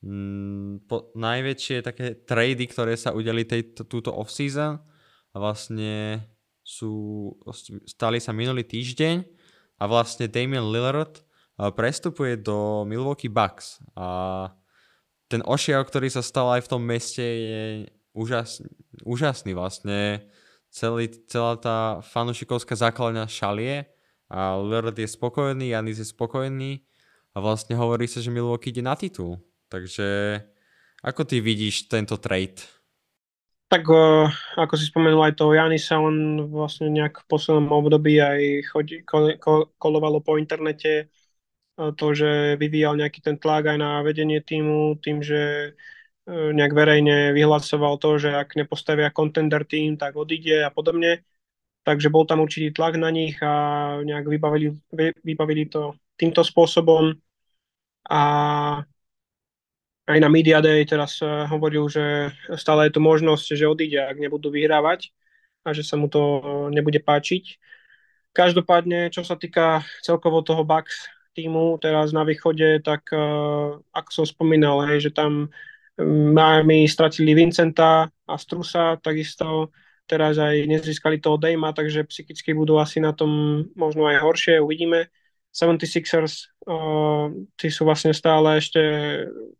[0.00, 4.80] mm, po, najväčšie také trady, ktoré sa udeli tejto, túto off-season
[5.32, 6.24] a vlastne
[6.64, 7.32] sú,
[7.84, 9.24] stali sa minulý týždeň
[9.80, 11.20] a vlastne Damian Lillard
[11.70, 14.50] prestupuje do Milwaukee Bucks a
[15.30, 17.62] ten ošiav, ktorý sa stal aj v tom meste je
[18.12, 18.68] úžasný,
[19.06, 20.26] úžasný vlastne.
[20.72, 23.84] Celý, celá tá fanušikovská základňa šalie
[24.32, 26.80] a Lillard je spokojný, Janis je spokojný
[27.32, 29.36] a vlastne hovorí sa, že Milwaukee ide na titul.
[29.68, 30.40] Takže
[31.04, 32.64] ako ty vidíš tento trade?
[33.72, 33.88] Tak
[34.56, 39.32] ako si spomenul aj to Janisa, on vlastne nejak v poslednom období aj chodí, ko,
[39.40, 41.08] ko, kolovalo po internete
[41.76, 45.72] to, že vyvíjal nejaký ten tlak aj na vedenie týmu, tým, že
[46.28, 51.24] nejak verejne vyhlasoval to, že ak nepostavia contender tým, tak odíde a podobne
[51.82, 54.78] takže bol tam určitý tlak na nich a nejak vybavili,
[55.22, 57.14] vybavili to týmto spôsobom
[58.06, 58.22] a
[60.06, 64.18] aj na Media Day teraz eh, hovoril, že stále je tu možnosť, že odíde, ak
[64.18, 65.10] nebudú vyhrávať
[65.62, 66.42] a že sa mu to
[66.74, 67.58] nebude páčiť.
[68.32, 74.24] Každopádne, čo sa týka celkovo toho Bucks týmu teraz na východe, tak uh, ako som
[74.28, 75.48] spomínal, hej, že tam
[75.96, 79.72] mm, Miami stratili Vincenta a Strusa, takisto
[80.04, 85.08] teraz aj nezískali toho Dejma, takže psychicky budú asi na tom možno aj horšie, uvidíme.
[85.52, 87.28] 76ers, uh,
[87.60, 88.80] tí sú vlastne stále ešte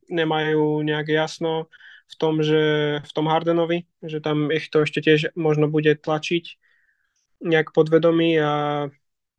[0.09, 1.69] nemajú nejak jasno
[2.09, 2.61] v tom, že
[3.01, 6.45] v tom Hardenovi, že tam ich to ešte tiež možno bude tlačiť
[7.43, 8.53] nejak podvedomí a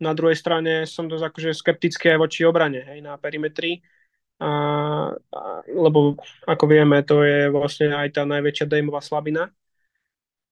[0.03, 3.79] na druhej strane som dosť akože skeptický aj voči obrane, hej, na perimetri,
[4.43, 4.51] a,
[5.15, 5.39] a,
[5.71, 9.47] lebo ako vieme, to je vlastne aj tá najväčšia Dameová slabina.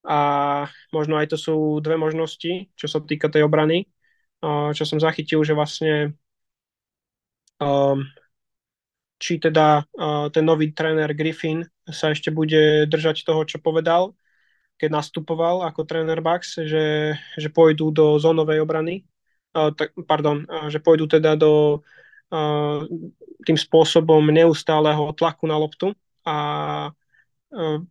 [0.02, 0.18] A
[0.90, 3.86] možno aj to sú dve možnosti, čo sa týka tej obrany,
[4.74, 6.18] čo som zachytil, že vlastne
[7.62, 8.02] um,
[9.22, 9.86] či teda
[10.34, 14.18] ten nový tréner Griffin sa ešte bude držať toho, čo povedal,
[14.82, 19.06] keď nastupoval ako tréner Bucks, že, že pôjdu do zónovej obrany,
[20.08, 21.84] pardon, že pôjdu teda do
[23.44, 25.92] tým spôsobom neustáleho tlaku na loptu
[26.24, 26.36] a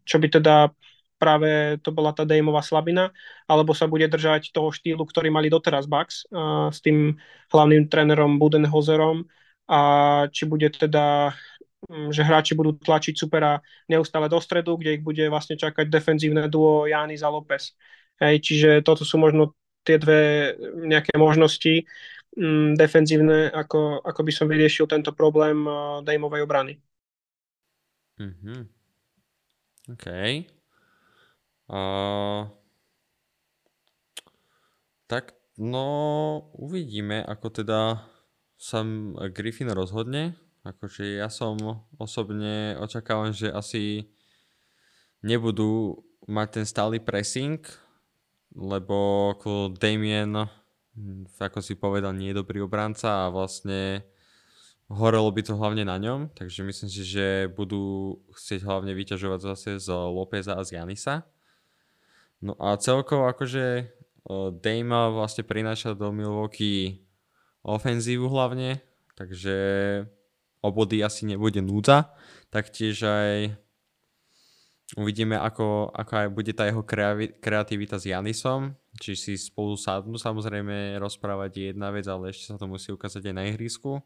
[0.05, 0.73] čo by teda
[1.20, 3.12] práve to bola tá Dameová slabina,
[3.44, 6.25] alebo sa bude držať toho štýlu, ktorý mali doteraz Bucks
[6.73, 7.20] s tým
[7.53, 9.29] hlavným trénerom Budenholzerom
[9.68, 9.81] a
[10.33, 11.37] či bude teda
[12.12, 13.57] že hráči budú tlačiť supera
[13.88, 17.73] neustále do stredu, kde ich bude vlastne čakať defenzívne duo Janis a López.
[18.20, 21.85] Hej, čiže toto sú možno tie dve nejaké možnosti
[22.37, 26.79] mm, defenzívne, ako, ako by som vyriešil tento problém uh, Dameovej obrany.
[28.21, 28.61] Mm-hmm.
[29.97, 30.47] Okay.
[31.71, 32.47] Uh,
[35.09, 35.88] tak no
[36.55, 37.81] uvidíme, ako teda
[38.61, 38.85] sa
[39.33, 40.37] Griffin rozhodne.
[40.61, 41.57] Akože ja som
[41.97, 44.12] osobne očakávam, že asi
[45.25, 47.64] nebudú mať ten stály pressing,
[48.55, 49.35] lebo
[49.79, 50.49] Damien,
[51.39, 54.03] ako si povedal, nie je dobrý obranca a vlastne
[54.91, 59.71] horelo by to hlavne na ňom, takže myslím si, že budú chcieť hlavne vyťažovať zase
[59.79, 61.31] z Lópeza a z Janisa.
[62.43, 63.87] No a celkovo akože
[64.61, 67.07] Dame vlastne prináša do Milwaukee
[67.63, 68.83] ofenzívu hlavne,
[69.15, 69.57] takže
[70.59, 72.13] obody asi nebude núdza.
[72.51, 73.55] Taktiež aj
[74.98, 76.83] uvidíme, ako, aj bude tá jeho
[77.38, 82.59] kreativita s Janisom, či si spolu sadnú samozrejme rozprávať je jedna vec, ale ešte sa
[82.59, 84.03] to musí ukázať aj na ihrisku.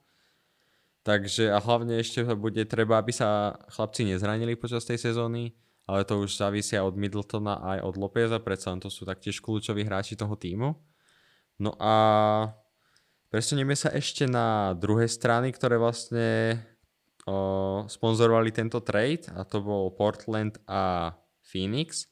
[1.05, 5.53] Takže a hlavne ešte bude treba, aby sa chlapci nezranili počas tej sezóny,
[5.85, 10.17] ale to už závisia od Middletona aj od Lopeza, predsa to sú taktiež kľúčoví hráči
[10.17, 10.73] toho týmu.
[11.61, 11.95] No a
[13.29, 16.57] presunieme sa ešte na druhé strany, ktoré vlastne
[17.89, 22.09] sponzorovali tento trade a to bol Portland a Phoenix.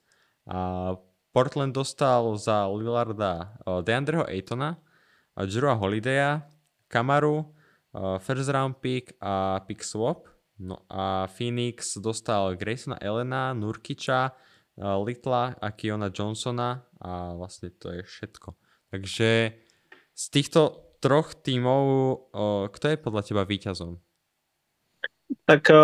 [0.48, 0.96] A
[1.32, 4.76] Portland dostal za Lillarda Deandreho Aytona,
[5.32, 6.44] Drewa Holidaya,
[6.92, 7.52] Kamaru,
[8.20, 10.28] first round pick a pick swap
[10.62, 14.30] No a Phoenix dostal Graysona Elena, Nurkiča,
[14.78, 18.54] Litla a Kiona Johnsona a vlastne to je všetko.
[18.94, 19.58] Takže
[20.12, 21.82] z týchto troch tímov,
[22.70, 23.98] kto je podľa teba víťazom?
[25.42, 25.76] Tak e,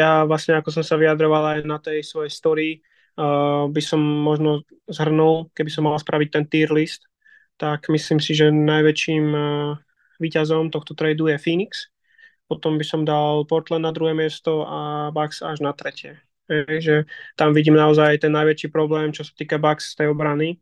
[0.00, 2.78] ja vlastne, ako som sa vyjadroval aj na tej svojej story, e,
[3.68, 7.06] by som možno zhrnul, keby som mal spraviť ten tier list,
[7.58, 9.40] tak myslím si, že najväčším e,
[10.18, 11.92] víťazom tohto tradu je Phoenix,
[12.48, 16.16] potom by som dal Portland na druhé miesto a Bucks až na tretie.
[16.80, 17.04] že
[17.36, 20.56] tam vidím naozaj ten najväčší problém, čo sa týka Bucks z tej obrany.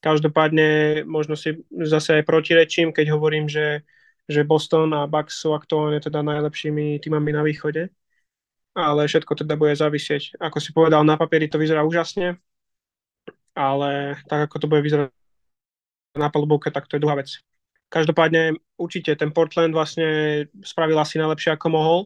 [0.00, 3.84] Každopádne možno si zase aj protirečím, keď hovorím, že,
[4.30, 7.90] že Boston a Bucks sú aktuálne teda najlepšími týmami na východe.
[8.70, 10.38] Ale všetko teda bude závisieť.
[10.38, 12.38] Ako si povedal, na papieri to vyzerá úžasne,
[13.58, 15.10] ale tak ako to bude vyzerať
[16.14, 17.42] na palubovke, tak to je druhá vec.
[17.90, 22.00] Každopádne určite ten Portland vlastne spravil asi najlepšie ako mohol,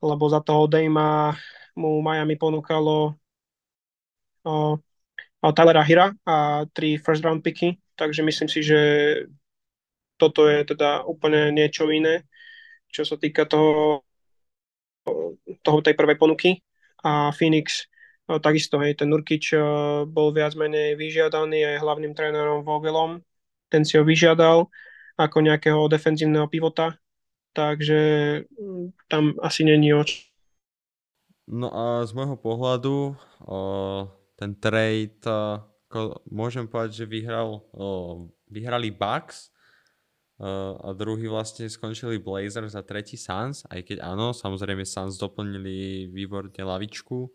[0.00, 1.36] lebo za toho Dejma
[1.76, 3.12] mu Miami ponúkalo
[4.48, 4.56] o,
[5.44, 8.80] o Tylera Hira a tri first round picky, takže myslím si, že
[10.22, 12.22] toto je teda úplne niečo iné,
[12.86, 14.06] čo sa týka toho,
[15.66, 16.62] toho tej prvej ponuky
[17.02, 17.90] a Phoenix
[18.30, 19.50] o, takisto, hej, ten Nurkic
[20.06, 23.18] bol viac menej vyžiadaný aj hlavným trénerom Vogelom,
[23.66, 24.70] ten si ho vyžiadal
[25.18, 26.96] ako nejakého defenzívneho pivota,
[27.52, 28.00] takže
[28.48, 30.32] mm, tam asi není oč.
[31.50, 33.58] No a z môjho pohľadu o,
[34.38, 35.20] ten trade,
[35.90, 39.51] ako môžem povedať, že vyhral, o, vyhrali Bucks o,
[40.42, 46.50] a druhý vlastne skončili Blazers a tretí Suns, aj keď áno, samozrejme Suns doplnili výborne
[46.50, 47.30] lavičku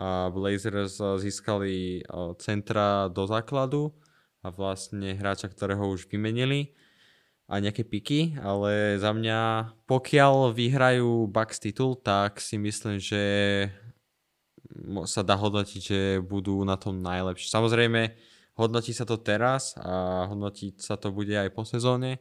[0.00, 2.00] a Blazers získali
[2.40, 3.92] centra do základu
[4.40, 6.72] a vlastne hráča, ktorého už vymenili
[7.48, 13.24] a nejaké piky, ale za mňa, pokiaľ vyhrajú Bucks titul, tak si myslím, že
[15.04, 17.48] sa dá hodnotiť, že budú na tom najlepšie.
[17.48, 18.14] Samozrejme,
[18.56, 22.20] hodnotí sa to teraz a hodnotiť sa to bude aj po sezóne,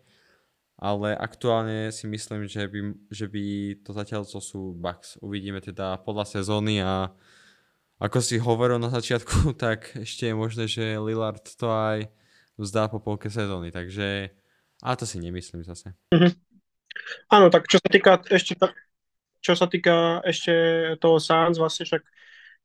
[0.77, 3.43] ale aktuálne si myslím, že by, že by
[3.81, 5.17] to zatiaľ co sú Bucks.
[5.25, 7.09] Uvidíme teda podľa sezóny a
[7.97, 12.05] ako si hovoril na začiatku, tak ešte je možné, že Lillard to aj
[12.57, 14.33] vzdá po polke sezóny, takže
[14.85, 15.97] a to si nemyslím zase.
[16.13, 16.31] Mm-hmm.
[17.33, 18.57] Áno, tak čo sa týka ešte
[19.41, 20.53] čo sa týka ešte
[20.97, 22.03] toho Suns, vlastne však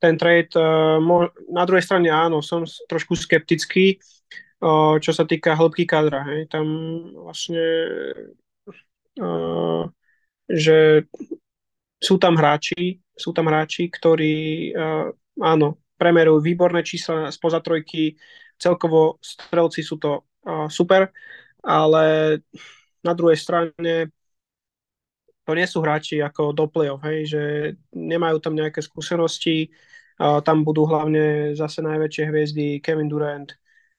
[0.01, 0.99] ten trade, uh,
[1.47, 4.01] na druhej strane áno, som trošku skeptický,
[5.03, 6.23] čo sa týka hĺbky kadra.
[6.31, 6.47] Hej.
[6.47, 6.65] Tam
[7.19, 7.65] vlastne,
[10.47, 11.03] že
[11.99, 14.71] sú tam hráči, sú tam hráči, ktorí
[15.43, 15.67] áno,
[15.99, 18.15] premerujú výborné čísla spoza trojky,
[18.59, 20.23] celkovo strelci sú to
[20.71, 21.11] super,
[21.63, 22.37] ale
[23.03, 24.11] na druhej strane
[25.43, 27.43] to nie sú hráči ako do play-off, hej, že
[27.91, 29.71] nemajú tam nejaké skúsenosti,
[30.19, 33.51] tam budú hlavne zase najväčšie hviezdy Kevin Durant,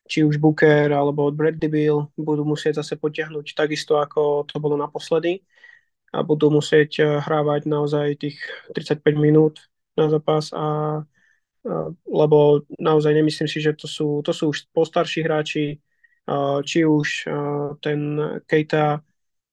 [0.05, 5.40] či už Booker alebo Bradley Bill budú musieť zase potiahnuť takisto, ako to bolo naposledy
[6.14, 8.38] a budú musieť eh, hrávať naozaj tých
[8.77, 9.64] 35 minút
[9.95, 10.67] na zápas a, a
[12.05, 15.81] lebo naozaj nemyslím si, že to sú, to sú už postarší hráči,
[16.64, 17.28] či už
[17.81, 18.01] ten
[18.49, 19.01] Keita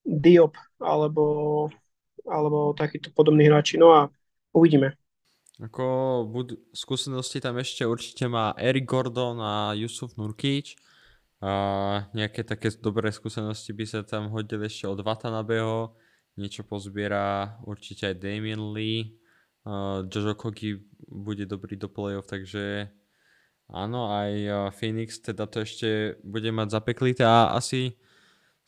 [0.04, 1.68] Diop alebo,
[2.26, 3.78] alebo takýto podobný hráči.
[3.78, 4.10] No a
[4.56, 4.96] uvidíme.
[5.62, 5.86] Ako
[6.26, 10.74] bud- skúsenosti tam ešte určite má Eric Gordon a Yusuf Nurkic.
[11.42, 15.94] A nejaké také dobré skúsenosti by sa tam hodili ešte od Watanabeho.
[16.38, 19.18] Niečo pozbiera určite aj Damien Lee.
[19.62, 22.90] Uh, Jojo Kogi bude dobrý do playoff, takže
[23.72, 24.32] Áno, aj
[24.76, 27.96] Phoenix teda to ešte bude mať zapeklité a asi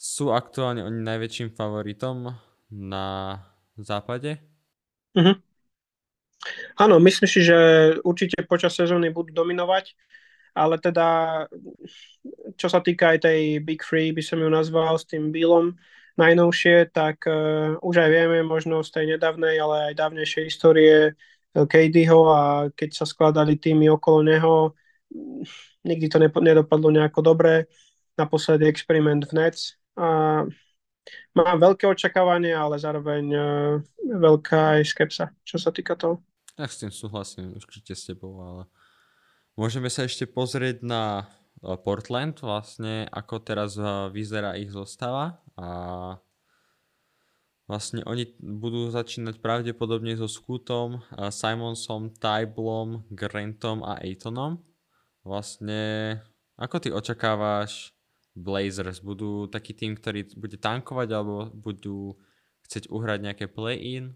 [0.00, 2.32] sú aktuálne oni najväčším favoritom
[2.72, 3.36] na
[3.76, 4.40] západe?
[5.12, 5.53] Mhm.
[6.76, 7.58] Áno, myslím si, že
[8.04, 9.94] určite počas sezóny budú dominovať,
[10.54, 11.06] ale teda
[12.54, 15.74] čo sa týka aj tej Big Free, by som ju nazval s tým Billom
[16.14, 21.66] najnovšie, tak uh, už aj vieme možno z tej nedávnej, ale aj dávnejšej histórie uh,
[21.66, 24.54] KDho a keď sa skladali týmy okolo neho,
[25.82, 27.66] nikdy to nedopadlo nejako dobre.
[28.14, 29.74] Naposledy experiment v Nets.
[29.98, 30.42] A
[31.34, 33.46] mám veľké očakávanie, ale zároveň uh,
[34.06, 36.22] veľká aj skepsa, čo sa týka toho.
[36.54, 38.62] Ja s tým súhlasím určite s tebou, ale
[39.58, 43.82] môžeme sa ešte pozrieť na e, Portland, vlastne ako teraz e,
[44.14, 45.68] vyzerá ich zostava a
[47.66, 51.02] vlastne oni budú začínať pravdepodobne so Scootom,
[51.34, 54.62] Simonsom, Tyblom, Grantom a Aytonom.
[55.26, 56.22] Vlastne
[56.54, 57.96] ako ty očakávaš
[58.36, 59.02] Blazers?
[59.02, 62.14] Budú taký tým, ktorý bude tankovať alebo budú
[62.68, 64.14] chcieť uhrať nejaké play-in?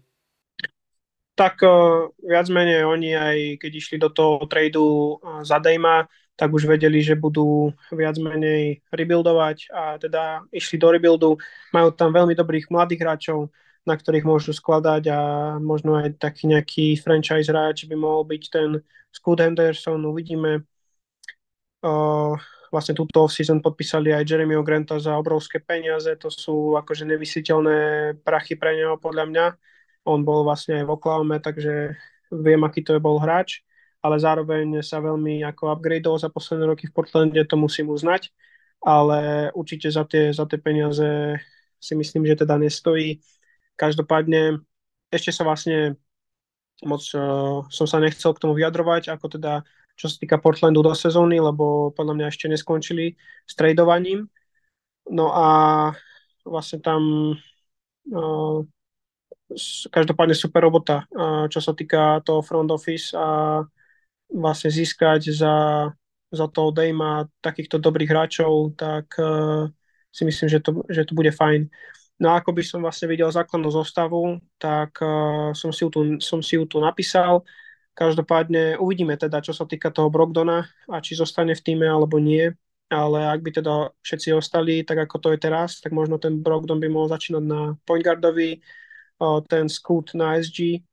[1.39, 6.03] Tak uh, viac menej oni aj keď išli do toho tradu uh, za Dejma,
[6.35, 11.39] tak už vedeli, že budú viac menej rebuildovať a teda išli do rebuildu.
[11.71, 13.55] Majú tam veľmi dobrých mladých hráčov,
[13.87, 15.19] na ktorých môžu skladať a
[15.63, 18.83] možno aj taký nejaký franchise hráč by mohol byť ten
[19.15, 20.67] Scott Henderson, uvidíme.
[21.79, 22.35] Uh,
[22.67, 27.79] vlastne túto off-season podpísali aj Jeremyho Granta za obrovské peniaze, to sú akože nevysiteľné
[28.27, 29.45] prachy pre neho podľa mňa
[30.05, 31.95] on bol vlastne aj v Oklahoma, takže
[32.31, 33.65] viem, aký to je bol hráč,
[33.99, 38.31] ale zároveň sa veľmi ako upgradeol za posledné roky v Portlande, to musím uznať,
[38.79, 41.35] ale určite za tie, za tie peniaze
[41.79, 43.19] si myslím, že teda nestojí.
[43.75, 44.59] Každopádne
[45.11, 45.99] ešte sa vlastne
[46.83, 49.67] moc uh, som sa nechcel k tomu vyjadrovať, ako teda
[49.99, 54.31] čo sa týka Portlandu do sezóny, lebo podľa mňa ešte neskončili s tradovaním.
[55.11, 55.47] No a
[56.47, 57.35] vlastne tam
[58.07, 58.63] uh,
[59.89, 61.09] každopádne super robota,
[61.49, 63.61] čo sa týka toho front office a
[64.29, 65.89] vlastne získať za,
[66.29, 69.65] za toho Dejma takýchto dobrých hráčov, tak uh,
[70.13, 71.65] si myslím, že to, že to bude fajn.
[72.21, 75.99] No a ako by som vlastne videl základnú zostavu, tak uh, som, si ju tu,
[76.21, 77.41] som si ju tu napísal.
[77.97, 82.53] Každopádne uvidíme teda, čo sa týka toho Brogdona a či zostane v týme alebo nie.
[82.89, 86.81] Ale ak by teda všetci ostali, tak ako to je teraz, tak možno ten Brogdon
[86.81, 88.57] by mohol začínať na point guardovi,
[89.47, 90.83] ten Scoot na SG,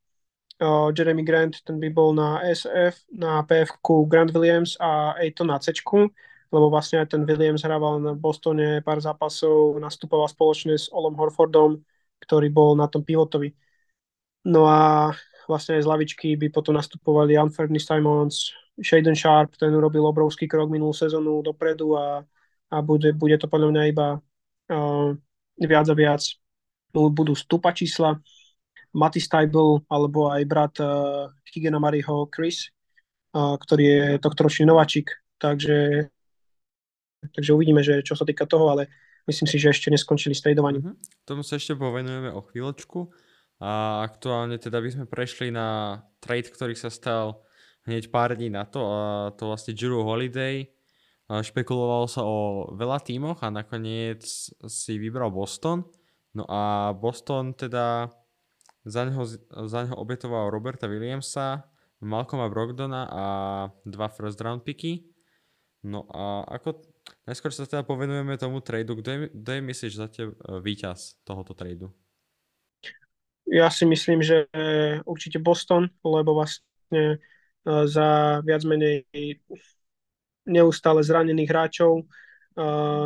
[0.97, 3.77] Jeremy Grant, ten by bol na SF, na pf
[4.09, 5.73] Grant Williams a Aiton na C,
[6.53, 11.83] lebo vlastne aj ten Williams hrával na Bostone pár zápasov, nastupoval spoločne s Olom Horfordom,
[12.23, 13.53] ktorý bol na tom pivotovi.
[14.47, 15.13] No a
[15.51, 20.71] vlastne aj z lavičky by potom nastupovali Anthony Simons, Shaden Sharp, ten urobil obrovský krok
[20.71, 22.23] minulú sezónu dopredu a,
[22.71, 24.09] a bude, bude to podľa mňa iba
[24.71, 25.11] uh,
[25.61, 26.23] viac a viac
[26.93, 28.21] budú stúpať čísla.
[28.97, 32.73] Matty Stybel alebo aj brat uh, Higena Mariho Chris,
[33.37, 36.09] uh, ktorý je tohtoročný nováčik, takže,
[37.37, 38.89] takže uvidíme, že čo sa týka toho, ale
[39.29, 40.97] myslím si, že ešte neskončili s tradovaním.
[40.97, 41.29] Mm-hmm.
[41.29, 43.13] Tomu sa ešte povenujeme o chvíľočku
[43.61, 47.45] a aktuálne teda by sme prešli na trade, ktorý sa stal
[47.85, 49.01] hneď pár dní na to a
[49.37, 50.73] to vlastne Drew Holiday.
[51.27, 54.23] Špekulovalo sa o veľa tímoch a nakoniec
[54.65, 55.85] si vybral Boston.
[56.37, 58.13] No a Boston teda
[58.85, 59.25] za neho,
[59.67, 61.65] za neho obetoval Roberta Williamsa,
[62.05, 63.25] Malcolma Brogdona a
[63.89, 65.09] dva first round picky.
[65.81, 66.85] No a ako
[67.25, 71.17] najskôr sa teda povenujeme tomu tradu, kto je, kto je myslíš za teba e, víťaz
[71.25, 71.89] tohoto tradu?
[73.49, 74.51] Ja si myslím, že
[75.07, 77.17] určite Boston, lebo vlastne e,
[77.65, 79.09] za viac menej
[80.45, 82.05] neustále zranených hráčov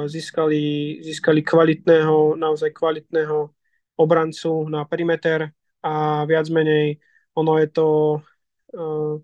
[0.07, 3.51] získali, získali kvalitného, naozaj kvalitného
[3.99, 5.51] obrancu na perimeter
[5.83, 7.03] a viac menej
[7.35, 7.89] ono je to
[8.79, 9.19] uh,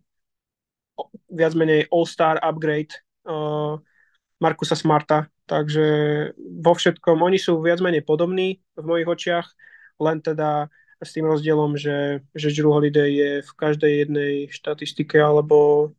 [1.31, 2.99] viac menej all-star upgrade
[3.29, 3.79] uh,
[4.43, 5.87] Markusa Smarta, takže
[6.37, 9.47] vo všetkom oni sú viac menej podobní v mojich očiach,
[10.03, 10.69] len teda
[11.01, 15.93] s tým rozdielom, že, že Drew Holiday je v každej jednej štatistike alebo,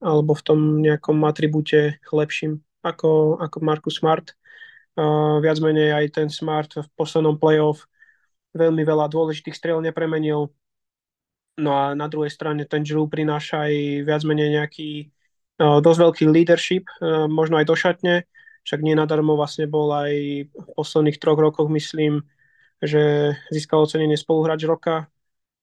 [0.00, 4.34] alebo v tom nejakom atribúte lepším ako, ako Marcus Smart.
[4.92, 7.88] Uh, viac menej aj ten Smart v poslednom playoff
[8.52, 10.52] veľmi veľa dôležitých strel nepremenil.
[11.56, 13.74] No a na druhej strane ten Drew prináša aj
[14.04, 15.08] viac menej nejaký
[15.60, 18.14] uh, dosť veľký leadership, uh, možno aj do šatne,
[18.68, 20.12] však nie nadarmo vlastne bol aj
[20.52, 22.20] v posledných troch rokoch, myslím,
[22.82, 25.08] že získal ocenenie spoluhráč roka,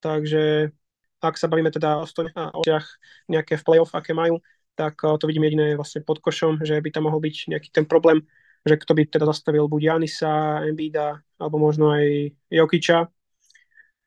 [0.02, 0.74] takže
[1.20, 2.88] ak sa bavíme teda o stojiach
[3.28, 4.40] nejaké v playoff, aké majú,
[4.80, 7.84] tak eh, to vidím jediné vlastne pod košom, že by tam mohol byť nejaký ten
[7.84, 8.24] problém,
[8.64, 13.12] že kto by teda zastavil buď Janisa, Embida, alebo možno aj Jokiča,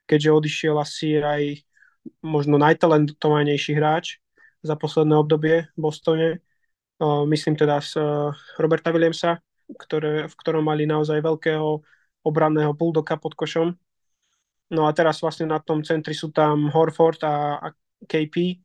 [0.08, 1.60] keďže odišiel asi aj
[2.24, 4.20] možno najtalentovanejší hráč
[4.64, 6.28] za posledné obdobie v Bostone.
[7.02, 7.98] Myslím teda z
[8.58, 9.38] Roberta Williamsa,
[9.74, 11.82] ktoré, v ktorom mali naozaj veľkého
[12.26, 13.74] obranného bulldoga pod košom.
[14.70, 17.68] No a teraz vlastne na tom centri sú tam Horford a, a
[18.06, 18.62] KP.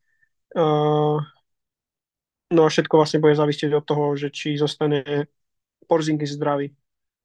[2.51, 5.29] No a všetko vlastne bude závisieť od toho, že či zostane
[5.87, 6.75] Porzingis zdravý.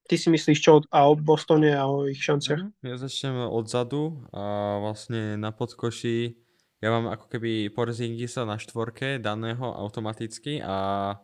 [0.07, 2.59] Ty si myslíš čo a o Bostone a o ich šanciach?
[2.59, 6.43] Mhm, ja začnem odzadu a vlastne na podkoši
[6.83, 11.15] ja mám ako keby Porzingisa na štvorke daného automaticky a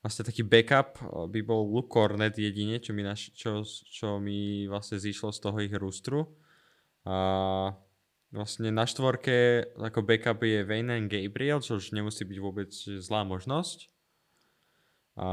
[0.00, 4.96] vlastne taký backup by bol Luke Cornet jedine, čo mi, naš, čo, čo mi vlastne
[4.96, 6.32] zišlo z toho ich rústru.
[7.04, 7.76] A
[8.32, 13.92] vlastne na štvorke ako backup je and Gabriel, čo už nemusí byť vôbec zlá možnosť.
[15.20, 15.28] A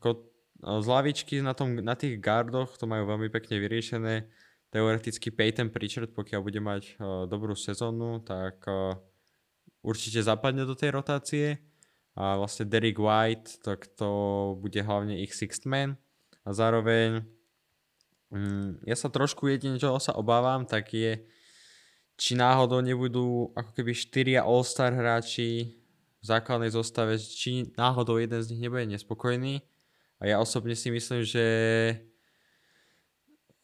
[0.00, 0.24] ako
[0.56, 4.24] z lavičky na, tom, na tých gardoch to majú veľmi pekne vyriešené.
[4.72, 8.98] Teoreticky Peyton Pritchard, pokiaľ bude mať uh, dobrú sezónu, tak uh,
[9.84, 11.46] určite zapadne do tej rotácie.
[12.16, 16.00] A vlastne Derek White, tak to bude hlavne ich sixth man.
[16.48, 17.28] A zároveň
[18.32, 21.20] um, ja sa trošku jedine, čo sa obávam, tak je,
[22.16, 25.76] či náhodou nebudú ako keby štyria All-Star hráči
[26.20, 29.60] v základnej zostave, či náhodou jeden z nich nebude nespokojný
[30.16, 31.44] a ja osobne si myslím, že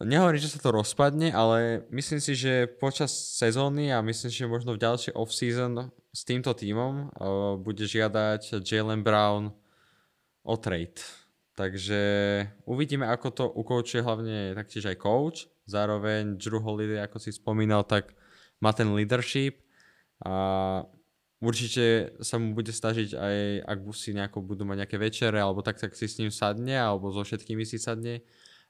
[0.05, 4.77] nehovorím, že sa to rozpadne, ale myslím si, že počas sezóny a myslím, že možno
[4.77, 9.57] v ďalšej off-season s týmto tímom uh, bude žiadať Jalen Brown
[10.45, 11.01] o trade.
[11.57, 12.01] Takže
[12.69, 15.39] uvidíme, ako to ukoučuje hlavne taktiež aj coach.
[15.69, 18.13] Zároveň Drew Holiday, ako si spomínal, tak
[18.63, 19.61] má ten leadership
[20.23, 20.87] a
[21.43, 23.37] určite sa mu bude snažiť aj,
[23.67, 27.11] ak si nejako budú mať nejaké večere, alebo tak, tak si s ním sadne, alebo
[27.11, 28.23] so všetkými si sadne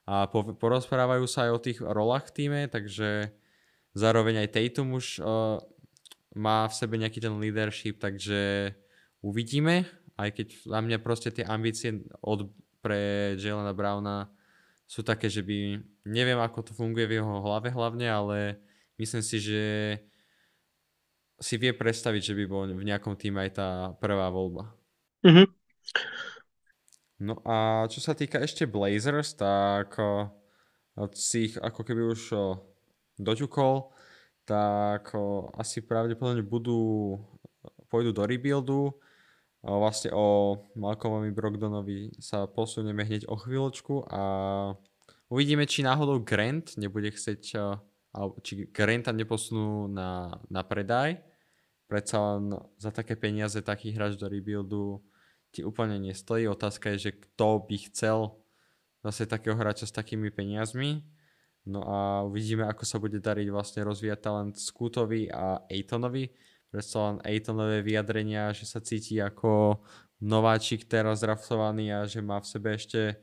[0.03, 3.31] a po, porozprávajú sa aj o tých rolách v týme, takže
[3.95, 5.63] zároveň aj Tatum už uh,
[6.35, 8.73] má v sebe nejaký ten leadership, takže
[9.23, 9.87] uvidíme,
[10.19, 12.51] aj keď za mňa proste tie ambície od,
[12.83, 14.27] pre Jelena Browna
[14.83, 18.59] sú také, že by, neviem ako to funguje v jeho hlave hlavne, ale
[18.97, 19.63] myslím si, že
[21.41, 23.69] si vie predstaviť, že by bol v nejakom týme aj tá
[23.99, 24.71] prvá voľba.
[25.27, 25.47] Mm-hmm.
[27.23, 30.31] No a čo sa týka ešte Blazers, tak uh,
[31.15, 32.59] si ich ako keby už uh,
[33.19, 33.91] doťukol,
[34.43, 37.19] tak uh, asi pravdepodobne budú,
[37.87, 38.91] pôjdu do rebuildu.
[39.63, 44.23] Vlastne o Malcolmovi Brogdonovi sa posunieme hneď o chvíľočku a
[45.31, 47.55] uvidíme, či náhodou Grant nebude chcieť,
[48.45, 51.21] či Granta neposunú na, na predaj
[51.93, 54.97] predsa len za také peniaze taký hráč do rebuildu
[55.53, 56.49] ti úplne nestojí.
[56.49, 58.33] Otázka je, že kto by chcel
[59.05, 61.05] zase takého hráča s takými peniazmi.
[61.69, 66.33] No a uvidíme, ako sa bude dariť vlastne rozvíjať talent Scootovi a Atonovi.
[66.73, 69.77] Predsa len Aitonové vyjadrenia, že sa cíti ako
[70.17, 73.21] nováčik teraz draftovaný a že má v sebe ešte,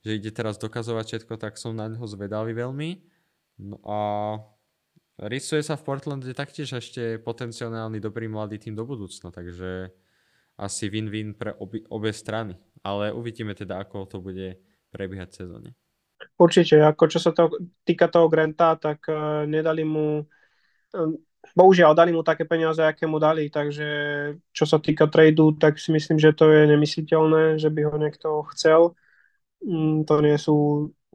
[0.00, 3.04] že ide teraz dokazovať všetko, tak som na neho zvedavý veľmi.
[3.56, 3.98] No a
[5.16, 9.88] Rysuje sa v Portlande taktiež ešte potenciálny dobrý mladý tým do budúcna, takže
[10.60, 12.52] asi win-win pre obi, obe strany.
[12.84, 14.60] Ale uvidíme teda, ako to bude
[14.92, 15.70] prebiehať v sezóne.
[16.36, 17.48] Určite, ako čo sa to
[17.80, 20.20] týka toho Granta, tak uh, nedali mu
[20.92, 21.16] um,
[21.56, 23.88] bohužiaľ dali mu také peniaze, aké mu dali, takže
[24.52, 28.44] čo sa týka tradu, tak si myslím, že to je nemysliteľné, že by ho niekto
[28.52, 28.92] chcel.
[29.64, 30.56] Mm, to nie sú,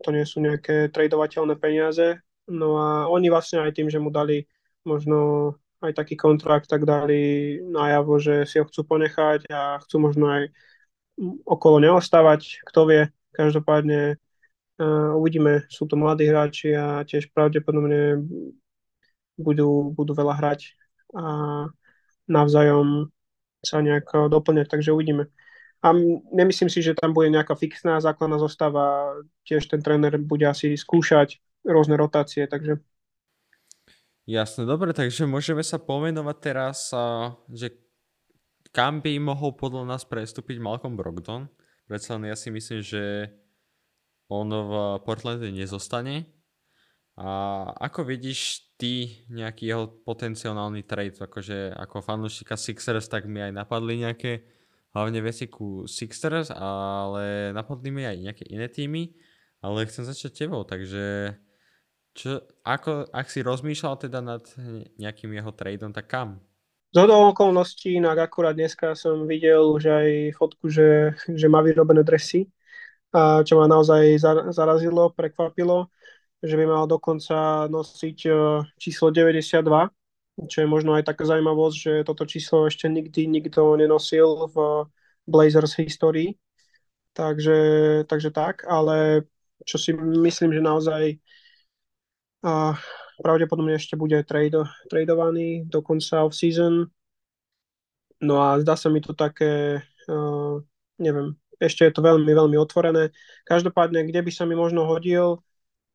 [0.01, 2.17] to nie sú nejaké tradovateľné peniaze
[2.51, 4.43] No a oni vlastne aj tým, že mu dali
[4.83, 10.29] možno aj taký kontrakt, tak dali najavo, že si ho chcú ponechať a chcú možno
[10.29, 10.43] aj
[11.47, 13.01] okolo neostávať, kto vie.
[13.31, 14.19] Každopádne
[14.77, 18.19] uh, uvidíme, sú to mladí hráči a tiež pravdepodobne
[19.39, 20.75] budú, budú veľa hrať
[21.15, 21.23] a
[22.27, 23.09] navzájom
[23.63, 25.31] sa nejak doplňať, takže uvidíme.
[25.81, 25.97] A
[26.29, 29.17] nemyslím si, že tam bude nejaká fixná základná zostava,
[29.49, 32.81] tiež ten tréner bude asi skúšať rôzne rotácie, takže...
[34.29, 36.93] Jasne, dobre, takže môžeme sa pomenovať teraz,
[37.49, 37.73] že
[38.71, 41.49] kam by mohol podľa nás prestúpiť Malcolm Brogdon.
[41.89, 43.33] Predsa ja si myslím, že
[44.31, 44.71] on v
[45.03, 46.31] Portlande nezostane.
[47.19, 53.51] A ako vidíš ty nejaký jeho potenciálny trade, akože ako fanúšika Sixers, tak mi aj
[53.51, 54.47] napadli nejaké
[54.95, 59.11] hlavne veci ku Sixers, ale napadli mi aj nejaké iné týmy,
[59.59, 61.35] ale chcem začať tebou, takže
[62.11, 64.43] čo, ako, ak si rozmýšľal teda nad
[64.99, 66.39] nejakým jeho tradeom, tak kam?
[66.91, 72.51] Z okolností, inak akurát dneska som videl už aj fotku, že, že má vyrobené dresy,
[73.15, 74.19] čo ma naozaj
[74.51, 75.87] zarazilo, prekvapilo.
[76.43, 78.31] že by mal dokonca nosiť e,
[78.75, 84.49] číslo 92, čo je možno aj taká zaujímavosť, že toto číslo ešte nikdy nikto nenosil
[84.49, 84.55] v
[85.29, 86.35] Blazers histórii.
[87.13, 87.59] Takže,
[88.07, 89.27] takže tak, ale
[89.67, 91.03] čo si myslím, že naozaj
[92.41, 92.75] a
[93.21, 94.57] pravdepodobne ešte bude trade,
[94.89, 96.89] tradovaný do konca off-season.
[98.21, 100.61] No a zdá sa mi to také, uh,
[100.97, 103.13] neviem, ešte je to veľmi, veľmi otvorené.
[103.45, 105.41] Každopádne, kde by sa mi možno hodil,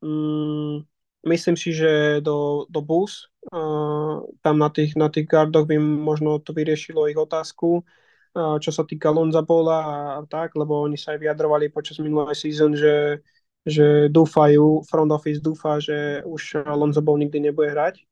[0.03, 0.83] um,
[1.27, 6.39] myslím si, že do, do Bulls, uh, tam na tých, na tých gardoch by možno
[6.39, 11.15] to vyriešilo ich otázku, uh, čo sa týka Lonza Bola a, tak, lebo oni sa
[11.15, 13.23] aj vyjadrovali počas minulej season, že
[13.67, 18.07] že dúfajú, front office dúfa, že už Alonso Ball nikdy nebude hrať,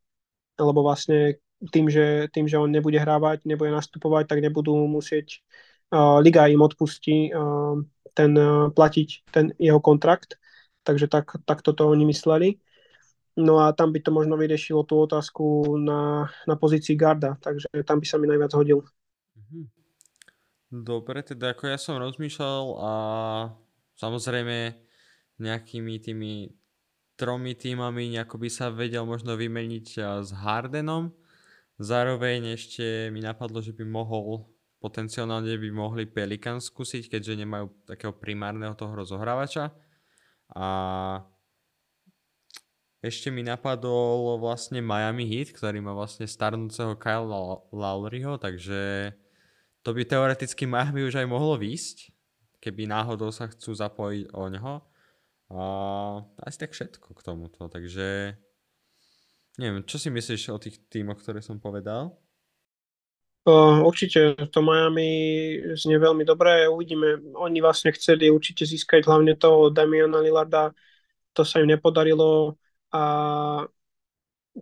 [0.59, 1.39] lebo vlastne
[1.71, 5.41] tým, že, tým, že on nebude hrávať, nebude nastupovať, tak nebudú musieť,
[5.95, 7.79] uh, liga im odpustí uh,
[8.19, 10.43] ten, uh, platiť ten jeho kontrakt,
[10.83, 12.59] takže tak, tak toto oni mysleli.
[13.39, 17.99] No a tam by to možno vyriešilo tú otázku na, na pozícii garda, takže tam
[18.03, 18.83] by sa mi najviac hodil.
[19.39, 19.71] Mhm.
[20.75, 22.93] Dobre, teda ako ja som rozmýšľal a
[23.95, 24.75] samozrejme
[25.41, 26.33] nejakými tými
[27.15, 29.87] tromi týmami nejako by sa vedel možno vymeniť
[30.23, 31.15] s Hardenom.
[31.79, 34.47] Zároveň ešte mi napadlo, že by mohol
[34.79, 39.73] potenciálne by mohli Pelikan skúsiť, keďže nemajú takého primárneho toho rozohrávača.
[40.53, 40.67] A
[43.01, 47.25] ešte mi napadol vlastne Miami Heat, ktorý má vlastne starnúceho Kyle
[47.73, 49.13] Lowryho, takže
[49.85, 52.13] to by teoreticky Miami už aj mohlo výsť,
[52.61, 54.75] keby náhodou sa chcú zapojiť o neho.
[55.53, 55.63] A
[56.41, 58.33] asi tak všetko k tomuto, takže
[59.61, 62.17] neviem, čo si myslíš o tých tímoch, ktoré som povedal?
[63.45, 65.05] Určite to Miami
[65.77, 67.21] znie veľmi dobré, uvidíme.
[67.37, 70.73] Oni vlastne chceli určite získať hlavne toho Damiana Lillarda,
[71.37, 72.57] to sa im nepodarilo
[72.89, 73.03] a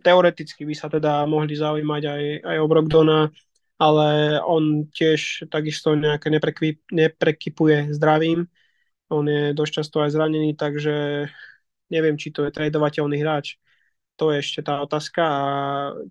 [0.03, 3.31] teoreticky by sa teda mohli zaujímať aj, aj o Brogdona,
[3.79, 6.27] ale on tiež takisto nejaké
[6.91, 8.51] neprekypuje zdravím
[9.13, 11.27] on je dosť často aj zranený, takže
[11.93, 13.61] neviem, či to je tradovateľný hráč.
[14.17, 15.41] To je ešte tá otázka a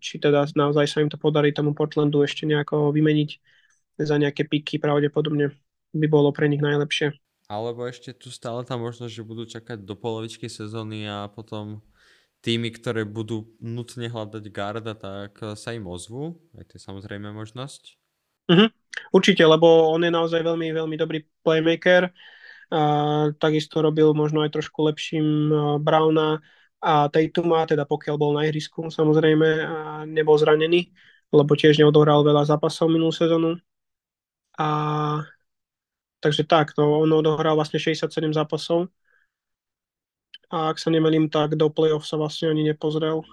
[0.02, 3.30] či teda naozaj sa im to podarí tomu Portlandu ešte nejako vymeniť
[4.02, 5.54] za nejaké piky, pravdepodobne
[5.94, 7.14] by bolo pre nich najlepšie.
[7.46, 11.84] Alebo ešte tu stále tá možnosť, že budú čakať do polovičky sezóny a potom
[12.42, 16.42] týmy, ktoré budú nutne hľadať garda, tak sa im ozvú.
[16.58, 18.00] Aj to je samozrejme možnosť.
[18.50, 18.68] Uh-huh.
[19.14, 22.10] Určite, lebo on je naozaj veľmi, veľmi dobrý playmaker
[23.36, 25.52] takisto robil možno aj trošku lepším
[25.84, 26.40] Browna
[26.80, 29.76] a Tatuma, teda pokiaľ bol na ihrisku samozrejme a
[30.08, 30.90] nebol zranený,
[31.30, 33.60] lebo tiež neodohral veľa zápasov minulú sezónu.
[34.56, 34.68] A
[36.24, 38.88] takže tak, no, on odohral vlastne 67 zápasov
[40.52, 43.24] a ak sa nemelím, tak do playoff sa vlastne ani nepozrel.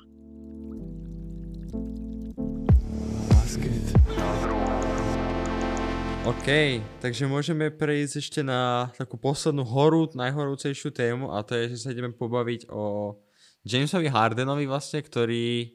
[6.29, 11.77] OK, takže môžeme prejsť ešte na takú poslednú horú, najhorúcejšiu tému a to je, že
[11.81, 13.17] sa ideme pobaviť o
[13.65, 15.73] Jamesovi Hardenovi vlastne, ktorý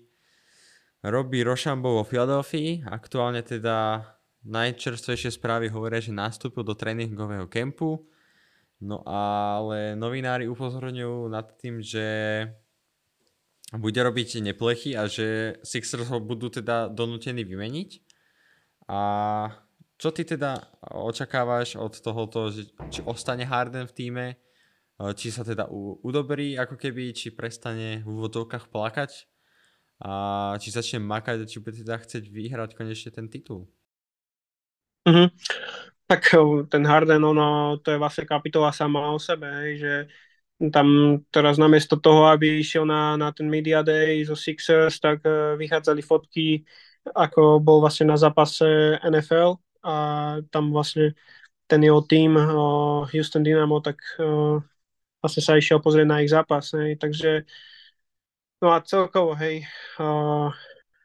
[1.03, 2.87] robí Rošambo vo Philadelphia.
[2.87, 4.07] Aktuálne teda
[4.47, 8.07] najčerstvejšie správy hovoria, že nastúpil do tréningového kempu.
[8.79, 12.07] No ale novinári upozorňujú nad tým, že
[13.75, 17.91] bude robiť neplechy a že Sixers ho budú teda donútení vymeniť.
[18.87, 19.01] A
[20.05, 20.61] čo ty teda
[20.93, 24.37] očakávaš od tohoto, že či ostane Harden v týme, e,
[25.17, 25.65] či sa teda
[26.05, 29.25] udobrí ako keby, či prestane v úvodovkách plakať
[30.05, 30.13] a
[30.61, 33.65] či začne makať, či bude teda chcieť vyhrať konečne ten titul.
[35.09, 35.29] Mm-hmm.
[36.05, 39.95] Tak e, ten Harden, ono, to je vlastne kapitola sama o sebe, hej, že
[40.69, 45.59] tam teraz namiesto toho, aby išiel na, na ten Media Day zo Sixers, tak uh,
[45.59, 46.63] vychádzali fotky,
[47.11, 49.95] ako bol vlastne na zápase NFL a
[50.49, 51.13] tam vlastne
[51.69, 52.41] ten jeho tým
[53.13, 54.01] Houston Dynamo, tak
[55.21, 56.73] vlastne sa išiel pozrieť na ich zápas.
[56.73, 56.97] Hej.
[56.97, 57.45] Takže
[58.65, 59.65] no a celkovo, hej,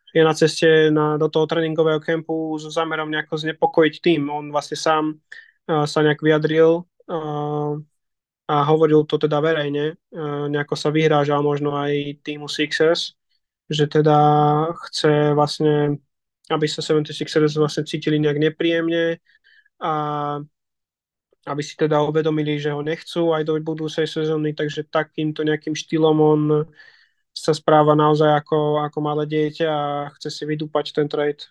[0.10, 4.32] je na ceste na, do toho tréningového kempu s zámerom nejako znepokojiť tým.
[4.32, 5.20] On vlastne sám
[5.68, 6.88] sa nejak vyjadril
[8.50, 9.94] a hovoril to teda verejne,
[10.50, 13.14] nejako sa vyhrážal možno aj týmu Sixers,
[13.70, 14.18] že teda
[14.90, 16.02] chce vlastne
[16.50, 19.22] aby sa 76ers vlastne cítili nejak nepríjemne
[19.80, 19.92] a
[21.48, 26.18] aby si teda uvedomili, že ho nechcú aj do budúcej sezóny, takže takýmto nejakým štýlom
[26.20, 26.42] on
[27.32, 31.48] sa správa naozaj ako, ako malé dieťa a chce si vydúpať ten trade.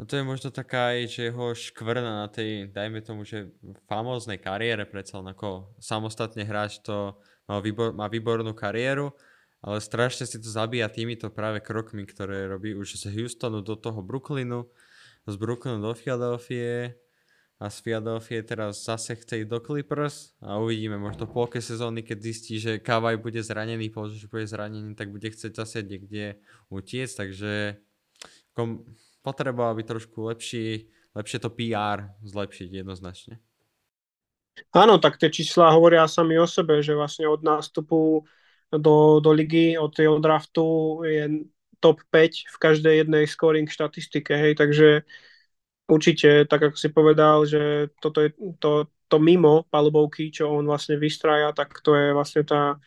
[0.00, 3.52] No to je možno taká aj, že jeho škvrna na tej, dajme tomu, že
[3.84, 7.20] famóznej kariére, predsa ako samostatne hráč to
[7.50, 9.10] Má, výbor, má výbornú kariéru,
[9.60, 14.00] ale strašne si to zabíja týmito práve krokmi, ktoré robí už z Houstonu do toho
[14.00, 14.64] Brooklynu,
[15.28, 16.96] z Brooklynu do Philadelphie
[17.60, 22.00] a z Philadelphia teraz zase chce ísť do Clippers a uvidíme možno v polke sezóny,
[22.00, 26.40] keď zistí, že Kavaj bude zranený, že bude zranený, tak bude chcieť zase niekde
[26.72, 27.76] utiec, takže
[28.56, 28.88] kom,
[29.20, 33.36] potreboval by trošku lepší, lepšie to PR zlepšiť jednoznačne.
[34.72, 38.24] Áno, tak tie čísla hovoria sami o sebe, že vlastne od nástupu
[38.70, 41.22] do, do ligy, od tej draftu je
[41.80, 45.02] top 5 v každej jednej scoring štatistike, hej, takže
[45.90, 48.30] určite, tak ako si povedal, že toto je
[48.62, 52.78] to, to mimo palubovky, čo on vlastne vystraja, tak to je vlastne tá,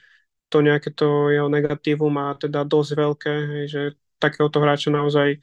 [0.47, 3.81] to nejaké to jeho negatívum a teda dosť veľké, hej, že
[4.21, 5.41] takéhoto hráča naozaj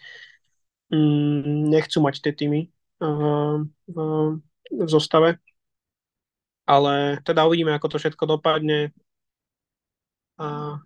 [0.88, 2.60] mm, nechcú mať tie týmy
[3.04, 3.60] uh,
[3.90, 3.96] v,
[4.72, 5.36] v zostave.
[6.70, 8.94] Ale teda uvidíme, ako to všetko dopadne.
[10.40, 10.80] A,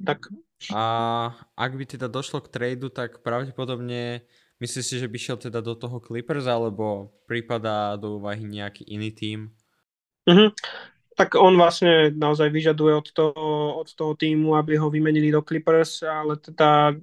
[0.00, 0.32] tak.
[0.72, 0.82] A
[1.52, 4.24] ak by teda došlo k tradu, tak pravdepodobne
[4.62, 9.10] Myslíš si, že by šiel teda do toho Clippers, alebo prípada do úvahy nejaký iný
[9.10, 9.50] tím?
[10.30, 10.56] Mm-hmm.
[11.14, 13.46] Tak on vlastne naozaj vyžaduje od toho,
[13.82, 16.94] od toho týmu, aby ho vymenili do Clippers, ale teda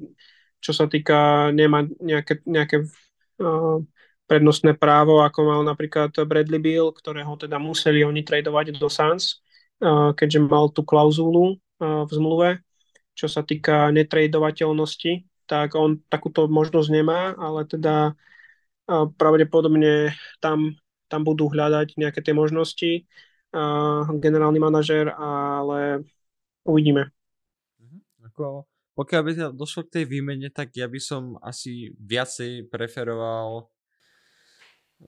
[0.57, 3.77] čo sa týka, nemá nejaké, nejaké uh,
[4.25, 9.43] prednostné právo, ako mal napríklad Bradley Bill, ktorého teda museli oni tradovať do Suns,
[9.83, 12.61] uh, keďže mal tú klauzulu v zmluve,
[13.17, 18.15] čo sa týka netradovateľnosti tak on takúto možnosť nemá, ale teda
[19.19, 20.79] pravdepodobne tam,
[21.11, 23.03] tam budú hľadať nejaké tie možnosti
[24.23, 26.07] generálny manažer, ale
[26.63, 27.11] uvidíme.
[27.83, 27.99] Mhm.
[28.31, 28.63] Ako,
[28.95, 33.67] pokiaľ by došlo k tej výmene, tak ja by som asi viacej preferoval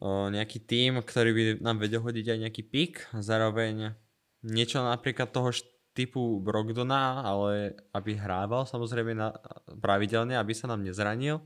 [0.03, 3.95] nejaký tým, ktorý by nám vedel hodiť aj nejaký pik, zároveň
[4.43, 5.55] niečo napríklad toho
[5.93, 9.29] typu Brogdona, ale aby hrával samozrejme na,
[9.77, 11.41] pravidelne, aby sa nám nezranil.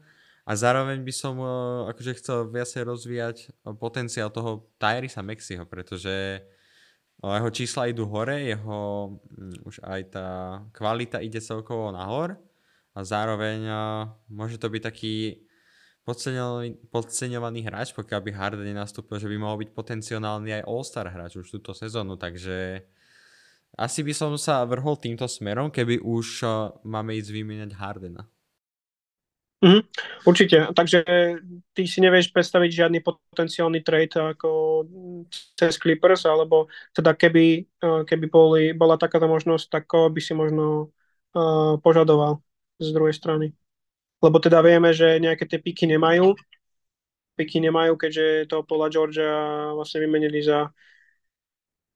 [0.47, 3.37] A zároveň by som uh, akože chcel viacej rozvíjať
[3.75, 6.39] potenciál toho Tyrisa Mexiho, pretože
[7.19, 9.11] uh, jeho čísla idú hore, jeho
[9.67, 10.27] už aj tá
[10.71, 12.39] kvalita ide celkovo nahor
[12.97, 13.61] a zároveň
[14.25, 15.45] môže to byť taký
[16.89, 21.51] podceňovaný hráč, pokiaľ by Harden nenastúpil, že by mohol byť potenciálny aj All-Star hráč už
[21.51, 22.87] túto sezónu, takže
[23.77, 28.25] asi by som sa vrhol týmto smerom, keby už uh, máme ísť vymieňať Hardena.
[29.57, 29.81] Mm,
[30.21, 31.01] určite, takže
[31.73, 34.49] ty si nevieš predstaviť žiadny potenciálny trade ako
[35.57, 40.93] cez Clippers, alebo teda keby, uh, keby boli, bola takáto možnosť, tak by si možno
[41.37, 42.41] uh, požadoval
[42.81, 43.53] z druhej strany.
[44.21, 46.33] Lebo teda vieme, že nejaké tie piky nemajú,
[47.37, 50.73] piky nemajú, keďže toho Paula Georgia vlastne vymenili za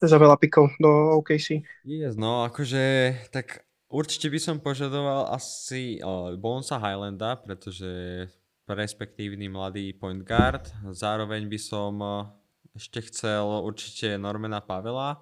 [0.01, 1.61] za veľa pikov do OKC.
[1.85, 8.25] Yes, no akože tak určite by som požadoval asi uh, Bonsa Highlanda, pretože
[8.65, 10.73] perspektívny mladý point guard.
[10.89, 12.25] Zároveň by som uh,
[12.73, 15.21] ešte chcel určite Normana Pavela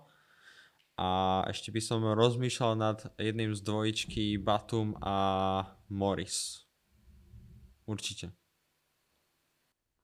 [1.00, 6.68] a ešte by som rozmýšľal nad jedným z dvojičky Batum a Morris.
[7.88, 8.36] Určite.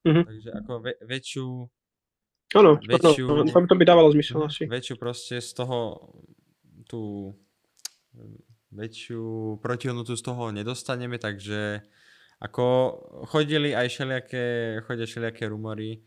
[0.07, 0.25] Mm-hmm.
[0.25, 1.45] Takže ako ve- väčšiu
[2.55, 4.63] Áno, väčšiu, to by dávalo zmysel asi.
[4.63, 5.99] Väčšiu proste z toho
[6.87, 7.35] tú
[8.71, 11.83] väčšiu protihodnotu z toho nedostaneme, takže
[12.39, 12.63] ako
[13.31, 14.45] chodili aj všelijaké,
[14.87, 16.03] chodia všelijaké rumory.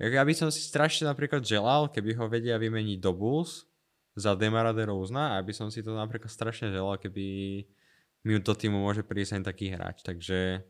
[0.00, 3.68] Ja by som si strašne napríklad želal, keby ho vedia vymeniť do Bulls
[4.16, 7.24] za Demara de Rozna, aby som si to napríklad strašne želal, keby
[8.24, 10.04] mi do týmu môže prísť aj taký hráč.
[10.04, 10.64] Takže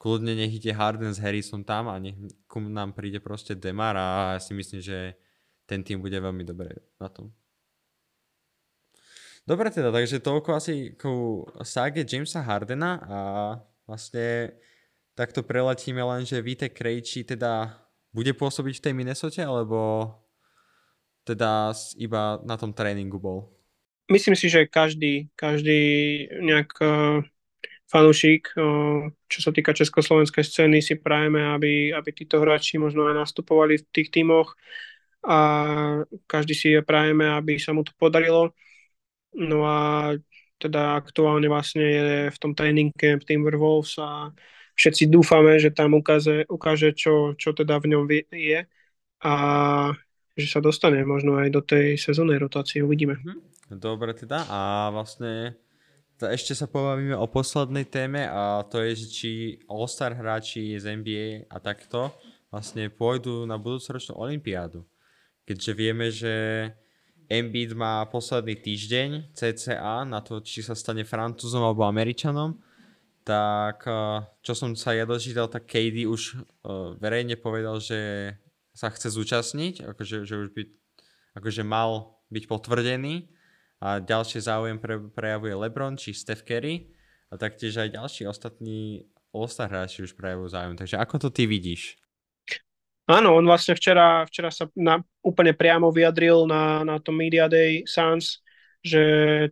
[0.00, 2.16] kľudne nech ide Harden s Harrison tam a nech
[2.48, 5.12] ku nám príde proste Demar a ja si myslím, že
[5.68, 7.28] ten tým bude veľmi dobre na tom.
[9.44, 13.18] Dobre teda, takže toľko asi ku ságe Jamesa Hardena a
[13.84, 14.56] vlastne
[15.12, 17.76] takto preletíme len, že Vítek Krejči teda
[18.08, 20.12] bude pôsobiť v tej Minnesote, alebo
[21.28, 23.52] teda iba na tom tréningu bol?
[24.10, 25.80] Myslím si, že každý, každý
[26.42, 26.74] nejak
[27.90, 28.54] fanúšik,
[29.26, 33.86] čo sa týka československej scény, si prajeme, aby, aby títo hráči možno aj nastupovali v
[33.90, 34.54] tých tímoch
[35.26, 35.38] a
[36.30, 38.54] každý si prajeme, aby sa mu to podarilo.
[39.34, 40.14] No a
[40.62, 44.30] teda aktuálne vlastne je v tom training camp Timberwolves a
[44.78, 48.60] všetci dúfame, že tam ukáže, ukáže čo, čo teda v ňom je
[49.20, 49.34] a
[50.38, 53.18] že sa dostane možno aj do tej sezónnej rotácie, uvidíme.
[53.20, 53.36] Mhm.
[53.70, 55.54] Dobre teda a vlastne
[56.28, 59.30] ešte sa pobavíme o poslednej téme a to je, že či
[59.64, 62.12] All-Star hráči z NBA a takto
[62.52, 64.84] vlastne pôjdu na budúcoročnú olympiádu.
[65.48, 66.34] Keďže vieme, že
[67.30, 72.58] Embiid má posledný týždeň CCA na to, či sa stane Francúzom alebo Američanom,
[73.22, 78.34] tak uh, čo som sa ja dočítal, tak KD už uh, verejne povedal, že
[78.74, 80.62] sa chce zúčastniť, akože že už by,
[81.38, 83.39] akože mal byť potvrdený
[83.80, 86.92] a ďalšie záujem pre, prejavuje LeBron či Steph Curry
[87.32, 90.76] a taktiež aj ďalší ostatní All-Star hráči už prejavujú záujem.
[90.76, 91.96] Takže ako to ty vidíš?
[93.10, 97.82] Áno, on vlastne včera, včera sa na, úplne priamo vyjadril na, na tom Media Day
[97.82, 98.38] Sans,
[98.80, 99.02] že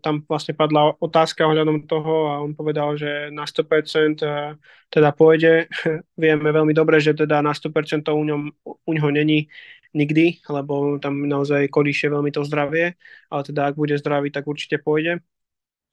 [0.01, 4.55] tam vlastne padla otázka ohľadom toho a on povedal, že na 100% eh,
[4.89, 5.67] teda pôjde.
[6.23, 9.51] Vieme veľmi dobre, že teda na 100% u, ňom, u ňoho není
[9.95, 12.97] nikdy, lebo tam naozaj kolíše veľmi to zdravie,
[13.33, 15.21] ale teda ak bude zdravý, tak určite pôjde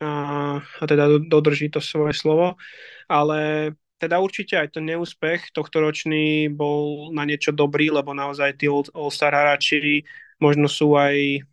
[0.04, 0.12] a,
[0.60, 2.60] a teda dodrží to svoje slovo.
[3.08, 8.68] Ale teda určite aj ten neúspech tohto ročný bol na niečo dobrý, lebo naozaj tí
[8.68, 10.04] All-Star hráči
[10.43, 11.48] možno sú aj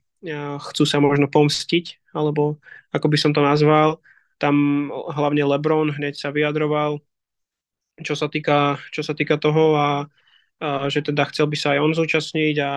[0.70, 2.58] chcú sa možno pomstiť, alebo
[2.94, 3.98] ako by som to nazval.
[4.38, 6.98] Tam hlavne LeBron hneď sa vyjadroval,
[8.02, 10.06] čo sa týka, čo sa týka toho a,
[10.62, 12.70] že teda chcel by sa aj on zúčastniť a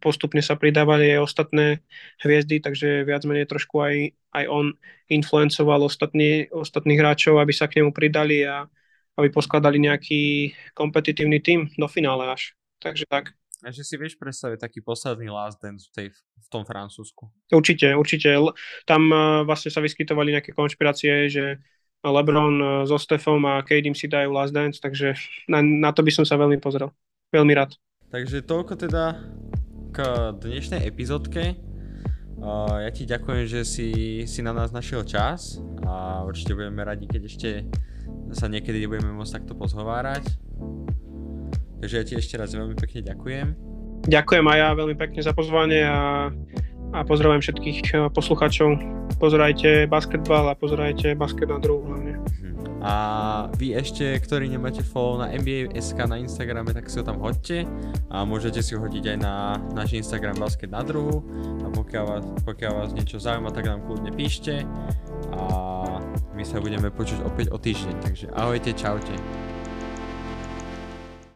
[0.00, 1.84] postupne sa pridávali aj ostatné
[2.24, 4.66] hviezdy, takže viac menej trošku aj, aj on
[5.12, 8.64] influencoval ostatní, ostatných hráčov, aby sa k nemu pridali a
[9.20, 12.56] aby poskladali nejaký kompetitívny tým do finále až.
[12.80, 13.36] Takže tak.
[13.62, 17.30] A že si vieš predstaviť taký posledný last dance v, tej, v tom Francúzsku?
[17.52, 18.34] Určite, určite.
[18.88, 21.62] Tam uh, vlastne sa vyskytovali nejaké konšpirácie, že
[22.02, 25.14] LeBron uh, so Stefom a Kadim si dajú last dance, takže
[25.46, 26.90] na, na to by som sa veľmi pozrel.
[27.30, 27.78] Veľmi rád.
[28.12, 29.16] Takže toľko teda
[29.92, 29.98] k
[30.36, 31.56] dnešnej epizódke.
[32.42, 33.88] Ja ti ďakujem, že si,
[34.26, 37.50] si na nás našiel čas a určite budeme radi, keď ešte
[38.34, 40.26] sa niekedy budeme môcť takto pozhovárať.
[41.78, 43.46] Takže ja ti ešte raz veľmi pekne ďakujem.
[44.10, 46.34] Ďakujem aj ja veľmi pekne za pozvanie a,
[46.92, 48.76] a pozdravujem všetkých eh, poslucháčov.
[49.16, 52.20] Pozerajte basketbal a pozerajte basket na druhu hlavne.
[52.20, 52.52] Mhm.
[52.82, 52.94] A
[53.62, 57.62] vy ešte, ktorí nemáte follow na NBA.sk na Instagrame, tak si ho tam hoďte
[58.10, 61.22] a môžete si ho hodiť aj na náš Instagram Basket na druhu
[61.62, 64.66] a pokiaľ vás, pokiaľ vás niečo zaujíma, tak nám kľudne píšte
[65.30, 65.42] a
[66.34, 67.96] my sa budeme počuť opäť o týždeň.
[68.02, 69.14] Takže ahojte, čaute.